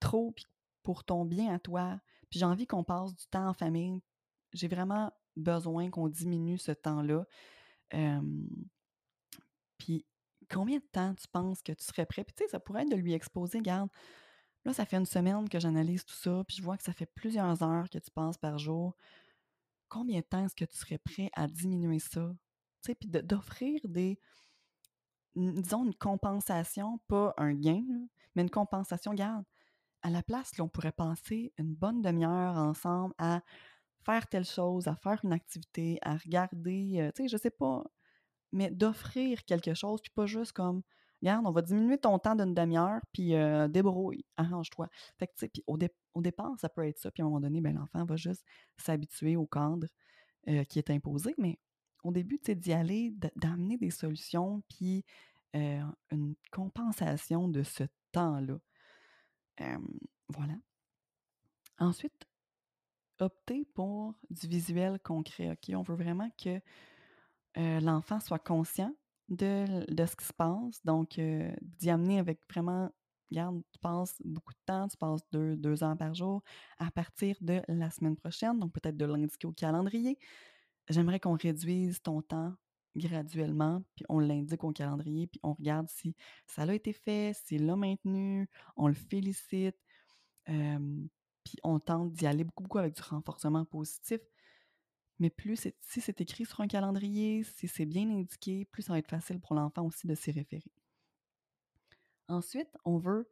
trop 0.00 0.34
pour 0.82 1.04
ton 1.04 1.24
bien 1.24 1.54
à 1.54 1.58
toi, 1.58 2.00
puis 2.30 2.38
j'ai 2.38 2.46
envie 2.46 2.66
qu'on 2.66 2.84
passe 2.84 3.14
du 3.14 3.26
temps 3.26 3.48
en 3.48 3.52
famille. 3.52 4.00
J'ai 4.54 4.68
vraiment 4.68 5.12
besoin 5.36 5.90
qu'on 5.90 6.08
diminue 6.08 6.58
ce 6.58 6.72
temps-là. 6.72 7.26
puis 9.76 10.06
combien 10.50 10.78
de 10.78 10.86
temps 10.90 11.14
tu 11.14 11.28
penses 11.28 11.62
que 11.62 11.72
tu 11.72 11.84
serais 11.84 12.06
prêt? 12.06 12.24
Puis 12.24 12.34
tu 12.34 12.44
sais, 12.44 12.50
ça 12.50 12.60
pourrait 12.60 12.82
être 12.82 12.90
de 12.90 12.96
lui 12.96 13.12
exposer, 13.12 13.60
garde, 13.60 13.90
là, 14.64 14.72
ça 14.72 14.86
fait 14.86 14.96
une 14.96 15.06
semaine 15.06 15.48
que 15.48 15.60
j'analyse 15.60 16.04
tout 16.04 16.14
ça, 16.14 16.42
puis 16.46 16.56
je 16.56 16.62
vois 16.62 16.78
que 16.78 16.84
ça 16.84 16.94
fait 16.94 17.06
plusieurs 17.06 17.62
heures 17.62 17.90
que 17.90 17.98
tu 17.98 18.10
passes 18.10 18.38
par 18.38 18.58
jour. 18.58 18.96
Combien 19.88 20.20
de 20.20 20.24
temps 20.24 20.44
est-ce 20.44 20.56
que 20.56 20.64
tu 20.64 20.76
serais 20.76 20.98
prêt 20.98 21.30
à 21.34 21.46
diminuer 21.46 21.98
ça? 21.98 22.34
Tu 22.82 22.92
sais, 22.92 22.94
puis 22.94 23.08
d'offrir 23.08 23.80
des, 23.84 24.18
disons, 25.38 25.84
une 25.84 25.94
compensation, 25.94 27.00
pas 27.08 27.34
un 27.36 27.54
gain, 27.54 27.84
mais 28.34 28.42
une 28.42 28.50
compensation, 28.50 29.14
garde. 29.14 29.44
À 30.02 30.10
la 30.10 30.22
place, 30.22 30.56
là, 30.56 30.64
on 30.64 30.68
pourrait 30.68 30.92
passer 30.92 31.52
une 31.58 31.74
bonne 31.74 32.02
demi-heure 32.02 32.56
ensemble 32.56 33.14
à 33.18 33.42
faire 34.04 34.26
telle 34.28 34.44
chose, 34.44 34.86
à 34.88 34.96
faire 34.96 35.20
une 35.24 35.32
activité, 35.32 35.98
à 36.02 36.16
regarder, 36.16 37.00
euh, 37.00 37.10
tu 37.14 37.24
sais, 37.24 37.28
je 37.28 37.36
sais 37.36 37.50
pas, 37.50 37.84
mais 38.52 38.70
d'offrir 38.70 39.44
quelque 39.44 39.74
chose, 39.74 40.00
puis 40.00 40.12
pas 40.14 40.26
juste 40.26 40.52
comme, 40.52 40.82
regarde, 41.20 41.46
on 41.46 41.50
va 41.50 41.62
diminuer 41.62 41.98
ton 41.98 42.18
temps 42.18 42.34
d'une 42.34 42.54
demi-heure, 42.54 43.00
puis 43.12 43.34
euh, 43.34 43.68
débrouille, 43.68 44.24
arrange-toi. 44.36 44.88
Fait 45.18 45.26
que, 45.26 45.32
tu 45.32 45.40
sais, 45.40 45.48
puis 45.48 45.64
au, 45.66 45.76
départ, 46.22 46.58
ça 46.58 46.68
peut 46.68 46.86
être 46.86 46.98
ça, 46.98 47.10
puis 47.10 47.22
à 47.22 47.26
un 47.26 47.28
moment 47.28 47.40
donné, 47.40 47.60
ben, 47.60 47.74
l'enfant 47.74 48.04
va 48.04 48.16
juste 48.16 48.44
s'habituer 48.76 49.36
au 49.36 49.46
cadre 49.46 49.86
euh, 50.48 50.64
qui 50.64 50.78
est 50.78 50.90
imposé, 50.90 51.34
mais 51.38 51.58
au 52.04 52.12
début, 52.12 52.38
sais, 52.42 52.54
d'y 52.54 52.72
aller, 52.72 53.14
d'amener 53.36 53.78
des 53.78 53.90
solutions, 53.90 54.62
puis 54.68 55.04
une 55.54 56.34
compensation 56.52 57.48
de 57.48 57.62
ce 57.62 57.84
temps-là. 58.12 58.58
voilà. 60.28 60.54
Ensuite, 61.78 62.26
opter 63.20 63.66
pour 63.74 64.14
du 64.30 64.46
visuel 64.46 64.98
concret. 65.00 65.50
OK, 65.50 65.74
on 65.74 65.82
veut 65.82 65.96
vraiment 65.96 66.30
que 66.42 66.60
l'enfant 67.56 68.20
soit 68.20 68.38
conscient 68.38 68.94
de, 69.28 69.66
ce 69.88 70.16
qui 70.16 70.24
se 70.24 70.32
passe. 70.32 70.84
Donc, 70.84 71.20
d'y 71.60 71.90
amener 71.90 72.18
avec 72.18 72.40
vraiment, 72.50 72.90
regarde, 73.30 73.62
tu 73.72 73.78
passes 73.78 74.14
beaucoup 74.24 74.52
de 74.52 74.58
temps, 74.66 74.88
tu 74.88 74.96
passes 74.96 75.22
deux, 75.30 75.56
deux 75.56 75.82
heures 75.82 75.96
par 75.96 76.14
jour 76.14 76.42
à 76.78 76.90
partir 76.90 77.36
de 77.40 77.60
la 77.68 77.90
semaine 77.90 78.16
prochaine, 78.16 78.58
donc 78.58 78.72
peut-être 78.72 78.96
de 78.96 79.04
l'indiquer 79.04 79.46
au 79.46 79.52
calendrier. 79.52 80.18
J'aimerais 80.88 81.20
qu'on 81.20 81.36
réduise 81.36 82.00
ton 82.00 82.22
temps 82.22 82.54
graduellement, 82.96 83.84
puis 83.94 84.04
on 84.08 84.18
l'indique 84.18 84.64
au 84.64 84.72
calendrier, 84.72 85.26
puis 85.26 85.40
on 85.42 85.52
regarde 85.52 85.88
si 85.88 86.16
ça 86.46 86.62
a 86.62 86.74
été 86.74 86.92
fait, 86.92 87.34
s'il 87.34 87.66
l'a 87.66 87.76
maintenu, 87.76 88.48
on 88.76 88.88
le 88.88 88.94
félicite, 88.94 89.76
puis 90.44 91.56
on 91.62 91.78
tente 91.78 92.12
d'y 92.12 92.26
aller 92.26 92.44
beaucoup, 92.44 92.62
beaucoup 92.62 92.78
avec 92.78 92.94
du 92.94 93.02
renforcement 93.02 93.64
positif. 93.64 94.20
Mais 95.20 95.30
plus 95.30 95.68
si 95.80 96.00
c'est 96.00 96.20
écrit 96.20 96.46
sur 96.46 96.60
un 96.60 96.68
calendrier, 96.68 97.42
si 97.42 97.68
c'est 97.68 97.86
bien 97.86 98.08
indiqué, 98.08 98.64
plus 98.66 98.82
ça 98.82 98.92
va 98.92 98.98
être 98.98 99.08
facile 99.08 99.40
pour 99.40 99.54
l'enfant 99.54 99.84
aussi 99.84 100.06
de 100.06 100.14
s'y 100.14 100.30
référer. 100.30 100.72
Ensuite, 102.28 102.70
on 102.84 102.98
veut 102.98 103.28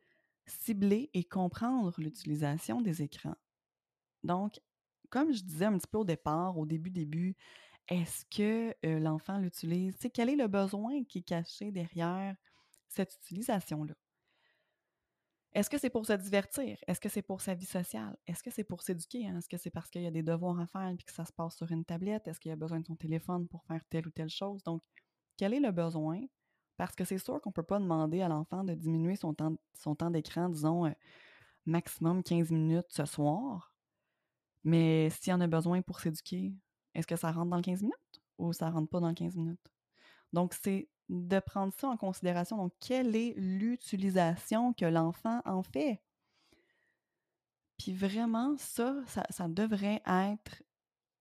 cibler 0.47 1.11
et 1.14 1.25
comprendre 1.25 1.95
l'utilisation 1.99 2.81
des 2.81 3.03
écrans. 3.03 3.37
Donc, 4.25 4.61
comme 5.11 5.33
je 5.33 5.42
disais 5.42 5.64
un 5.64 5.79
petit 5.79 5.87
peu 5.87 5.99
au 5.99 6.05
départ, 6.05 6.59
au 6.59 6.66
début, 6.66 6.90
début, 6.90 7.37
est-ce 7.88 8.25
que 8.27 8.75
l'enfant 8.99 9.38
l'utilise? 9.38 9.97
quel 10.12 10.29
est 10.29 10.37
le 10.37 10.49
besoin 10.49 11.05
qui 11.05 11.19
est 11.19 11.23
caché 11.23 11.71
derrière 11.71 12.37
cette 12.88 13.14
utilisation-là? 13.14 13.95
Est-ce 15.53 15.71
que 15.71 15.79
c'est 15.79 15.88
pour 15.88 16.05
se 16.05 16.12
divertir? 16.12 16.77
Est-ce 16.87 17.01
que 17.01 17.09
c'est 17.09 17.23
pour 17.23 17.40
sa 17.40 17.55
vie 17.55 17.64
sociale? 17.64 18.14
Est-ce 18.27 18.42
que 18.42 18.51
c'est 18.51 18.64
pour 18.64 18.83
s'éduquer? 18.83 19.27
Hein? 19.27 19.38
Est-ce 19.38 19.49
que 19.49 19.57
c'est 19.57 19.71
parce 19.71 19.88
qu'il 19.88 20.03
y 20.03 20.07
a 20.07 20.11
des 20.11 20.23
devoirs 20.23 20.61
à 20.61 20.66
faire 20.66 20.88
et 20.88 20.97
que 20.99 21.11
ça 21.11 21.25
se 21.25 21.33
passe 21.33 21.57
sur 21.57 21.73
une 21.73 21.85
tablette? 21.85 22.29
Est-ce 22.29 22.38
qu'il 22.38 22.51
y 22.51 22.53
a 22.53 22.57
besoin 22.57 22.81
de 22.81 22.87
son 22.87 22.97
téléphone 22.97 23.49
pour 23.49 23.64
faire 23.64 23.83
telle 23.88 24.07
ou 24.07 24.11
telle 24.11 24.29
chose? 24.29 24.62
Donc, 24.64 24.83
quel 25.38 25.55
est 25.55 25.61
le 25.61 25.71
besoin? 25.71 26.21
Parce 26.77 26.95
que 26.95 27.05
c'est 27.05 27.16
sûr 27.16 27.40
qu'on 27.40 27.49
ne 27.51 27.55
peut 27.55 27.62
pas 27.62 27.79
demander 27.79 28.21
à 28.21 28.29
l'enfant 28.29 28.64
de 28.64 28.75
diminuer 28.75 29.16
son 29.16 29.33
temps, 29.33 29.57
son 29.73 29.95
temps 29.95 30.11
d'écran, 30.11 30.51
disons, 30.51 30.92
maximum 31.64 32.23
15 32.23 32.51
minutes 32.51 32.88
ce 32.90 33.07
soir. 33.07 33.76
Mais 34.66 35.11
s'il 35.11 35.31
y 35.31 35.33
en 35.33 35.40
a 35.40 35.46
besoin 35.46 35.81
pour 35.81 36.00
s'éduquer, 36.00 36.52
est-ce 36.92 37.07
que 37.07 37.14
ça 37.14 37.31
rentre 37.31 37.50
dans 37.50 37.57
le 37.57 37.62
15 37.62 37.83
minutes 37.83 38.20
ou 38.37 38.52
ça 38.52 38.68
rentre 38.68 38.90
pas 38.90 38.98
dans 38.98 39.09
le 39.09 39.14
15 39.14 39.37
minutes? 39.37 39.72
Donc, 40.33 40.55
c'est 40.61 40.88
de 41.09 41.38
prendre 41.38 41.72
ça 41.72 41.88
en 41.88 41.96
considération. 41.96 42.57
Donc, 42.57 42.72
quelle 42.81 43.14
est 43.14 43.35
l'utilisation 43.37 44.72
que 44.72 44.85
l'enfant 44.85 45.40
en 45.44 45.62
fait? 45.62 46.02
Puis 47.79 47.92
vraiment, 47.92 48.57
ça, 48.59 48.96
ça, 49.31 49.46
devrait 49.48 50.02
être 50.05 50.64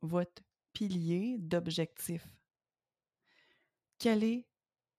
votre 0.01 0.41
pilier 0.73 1.37
d'objectif. 1.37 2.27
Quelle 3.99 4.23
est 4.23 4.47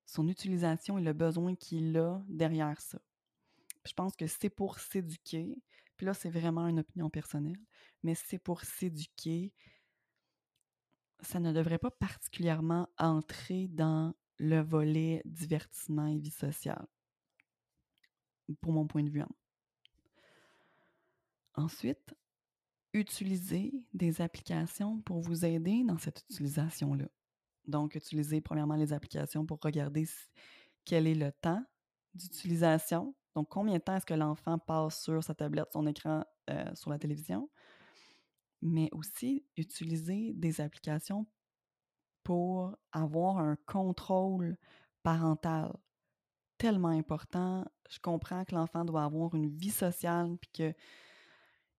son 0.04 0.28
utilisation 0.28 0.98
et 0.98 1.02
le 1.02 1.14
besoin 1.14 1.56
qu'il 1.56 1.98
a 1.98 2.22
derrière 2.28 2.80
ça? 2.80 3.00
je 3.86 3.92
pense 3.92 4.16
que 4.16 4.26
c'est 4.26 4.50
pour 4.50 4.78
s'éduquer. 4.78 5.56
Puis 5.96 6.06
là, 6.06 6.14
c'est 6.14 6.30
vraiment 6.30 6.66
une 6.66 6.80
opinion 6.80 7.08
personnelle, 7.08 7.58
mais 8.06 8.14
c'est 8.14 8.38
pour 8.38 8.60
s'éduquer. 8.60 9.52
Ça 11.22 11.40
ne 11.40 11.52
devrait 11.52 11.78
pas 11.78 11.90
particulièrement 11.90 12.88
entrer 12.98 13.66
dans 13.66 14.14
le 14.38 14.60
volet 14.60 15.22
divertissement 15.24 16.06
et 16.06 16.16
vie 16.16 16.30
sociale, 16.30 16.86
pour 18.60 18.72
mon 18.72 18.86
point 18.86 19.02
de 19.02 19.10
vue. 19.10 19.22
Hein. 19.22 19.34
Ensuite, 21.54 22.14
utilisez 22.92 23.72
des 23.92 24.20
applications 24.20 25.00
pour 25.00 25.20
vous 25.20 25.44
aider 25.44 25.82
dans 25.82 25.98
cette 25.98 26.20
utilisation-là. 26.30 27.08
Donc, 27.66 27.96
utilisez 27.96 28.40
premièrement 28.40 28.76
les 28.76 28.92
applications 28.92 29.44
pour 29.44 29.58
regarder 29.60 30.06
quel 30.84 31.08
est 31.08 31.16
le 31.16 31.32
temps 31.32 31.64
d'utilisation. 32.14 33.16
Donc, 33.34 33.48
combien 33.48 33.78
de 33.78 33.82
temps 33.82 33.96
est-ce 33.96 34.06
que 34.06 34.14
l'enfant 34.14 34.58
passe 34.60 35.02
sur 35.02 35.24
sa 35.24 35.34
tablette, 35.34 35.72
son 35.72 35.88
écran, 35.88 36.24
euh, 36.50 36.72
sur 36.76 36.90
la 36.90 37.00
télévision? 37.00 37.50
Mais 38.68 38.88
aussi, 38.90 39.44
utiliser 39.56 40.32
des 40.34 40.60
applications 40.60 41.26
pour 42.24 42.76
avoir 42.90 43.38
un 43.38 43.56
contrôle 43.66 44.58
parental 45.04 45.72
tellement 46.58 46.88
important. 46.88 47.64
Je 47.88 48.00
comprends 48.00 48.44
que 48.44 48.56
l'enfant 48.56 48.84
doit 48.84 49.04
avoir 49.04 49.36
une 49.36 49.48
vie 49.48 49.70
sociale 49.70 50.36
puis 50.40 50.50
que 50.52 50.74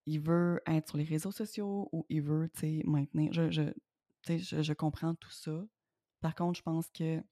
il 0.06 0.20
veut 0.20 0.62
être 0.66 0.88
sur 0.88 0.96
les 0.96 1.04
réseaux 1.04 1.30
sociaux 1.30 1.90
ou 1.92 2.06
il 2.08 2.22
veut, 2.22 2.48
tu 2.54 2.60
sais, 2.60 2.82
maintenir. 2.86 3.30
Je, 3.34 3.50
je, 3.50 3.64
je, 4.26 4.62
je 4.62 4.72
comprends 4.72 5.14
tout 5.14 5.30
ça. 5.30 5.62
Par 6.22 6.34
contre, 6.34 6.56
je 6.56 6.62
pense 6.62 6.88
que 6.88 7.22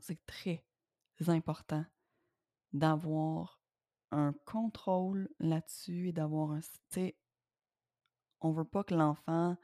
c'est 0.00 0.26
très 0.26 0.64
important 1.28 1.86
d'avoir 2.72 3.60
un 4.10 4.32
contrôle 4.44 5.28
là-dessus 5.38 6.08
et 6.08 6.12
d'avoir 6.12 6.50
un... 6.50 6.60
on 8.44 8.52
veut 8.52 8.64
pas 8.64 8.84
que 8.84 8.94
l'enfant, 8.94 9.56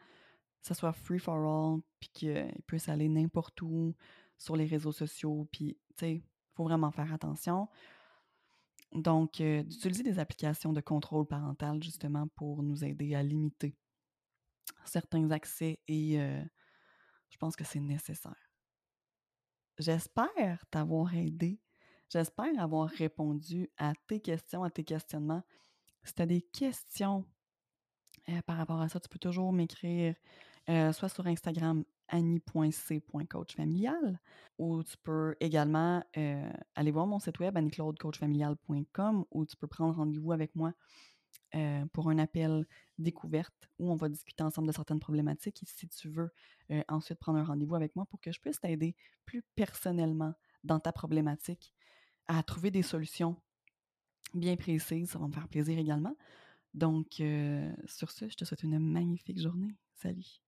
ça 0.62 0.74
soit 0.74 0.92
free 0.92 1.18
for 1.18 1.36
all, 1.36 1.80
puis 2.00 2.10
qu'il 2.12 2.52
puisse 2.66 2.88
aller 2.88 3.08
n'importe 3.08 3.60
où 3.62 3.94
sur 4.38 4.56
les 4.56 4.66
réseaux 4.66 4.92
sociaux, 4.92 5.46
puis, 5.52 5.78
tu 5.96 6.00
sais, 6.00 6.14
il 6.14 6.22
faut 6.54 6.64
vraiment 6.64 6.90
faire 6.90 7.12
attention. 7.12 7.68
Donc, 8.92 9.40
euh, 9.40 9.62
d'utiliser 9.62 10.02
des 10.02 10.18
applications 10.18 10.72
de 10.72 10.80
contrôle 10.80 11.26
parental, 11.26 11.82
justement, 11.82 12.26
pour 12.28 12.62
nous 12.62 12.84
aider 12.84 13.14
à 13.14 13.22
limiter 13.22 13.76
certains 14.84 15.30
accès 15.30 15.78
et 15.86 16.20
euh, 16.20 16.42
je 17.28 17.36
pense 17.36 17.54
que 17.54 17.64
c'est 17.64 17.80
nécessaire. 17.80 18.50
J'espère 19.78 20.64
t'avoir 20.70 21.14
aidé. 21.14 21.60
J'espère 22.08 22.58
avoir 22.58 22.88
répondu 22.88 23.70
à 23.76 23.92
tes 24.08 24.20
questions, 24.20 24.64
à 24.64 24.70
tes 24.70 24.84
questionnements. 24.84 25.42
Si 26.02 26.14
tu 26.14 26.22
as 26.22 26.26
des 26.26 26.42
questions 26.42 27.24
euh, 28.28 28.42
par 28.42 28.56
rapport 28.56 28.80
à 28.80 28.88
ça, 28.88 29.00
tu 29.00 29.08
peux 29.08 29.18
toujours 29.18 29.52
m'écrire 29.52 30.14
euh, 30.68 30.92
soit 30.92 31.08
sur 31.08 31.26
Instagram 31.26 31.82
annie.c.coachfamilial 32.08 34.20
ou 34.58 34.82
tu 34.82 34.96
peux 34.98 35.34
également 35.40 36.04
euh, 36.16 36.52
aller 36.74 36.90
voir 36.90 37.06
mon 37.06 37.20
site 37.20 37.38
web 37.38 37.56
annieclaudecoachfamilial.com 37.56 39.24
où 39.30 39.46
tu 39.46 39.56
peux 39.56 39.68
prendre 39.68 39.96
rendez-vous 39.96 40.32
avec 40.32 40.54
moi 40.54 40.74
pour 41.92 42.10
un 42.10 42.18
appel 42.18 42.64
découverte 42.98 43.68
où 43.78 43.90
on 43.90 43.96
va 43.96 44.08
discuter 44.08 44.44
ensemble 44.44 44.68
de 44.68 44.72
certaines 44.72 45.00
problématiques 45.00 45.64
et 45.64 45.66
si 45.66 45.88
tu 45.88 46.08
veux 46.08 46.30
ensuite 46.88 47.18
prendre 47.18 47.40
un 47.40 47.44
rendez-vous 47.44 47.74
avec 47.74 47.96
moi 47.96 48.06
pour 48.06 48.20
que 48.20 48.30
je 48.30 48.38
puisse 48.40 48.60
t'aider 48.60 48.94
plus 49.24 49.42
personnellement 49.56 50.32
dans 50.62 50.78
ta 50.78 50.92
problématique 50.92 51.74
à 52.28 52.40
trouver 52.44 52.70
des 52.70 52.82
solutions 52.82 53.36
bien 54.34 54.56
précises, 54.56 55.10
ça 55.10 55.18
va 55.18 55.26
me 55.26 55.32
faire 55.32 55.48
plaisir 55.48 55.78
également. 55.78 56.14
Donc, 56.74 57.22
sur 57.86 58.10
ce, 58.10 58.28
je 58.28 58.36
te 58.36 58.44
souhaite 58.44 58.62
une 58.62 58.78
magnifique 58.78 59.40
journée. 59.40 59.74
Salut! 59.94 60.40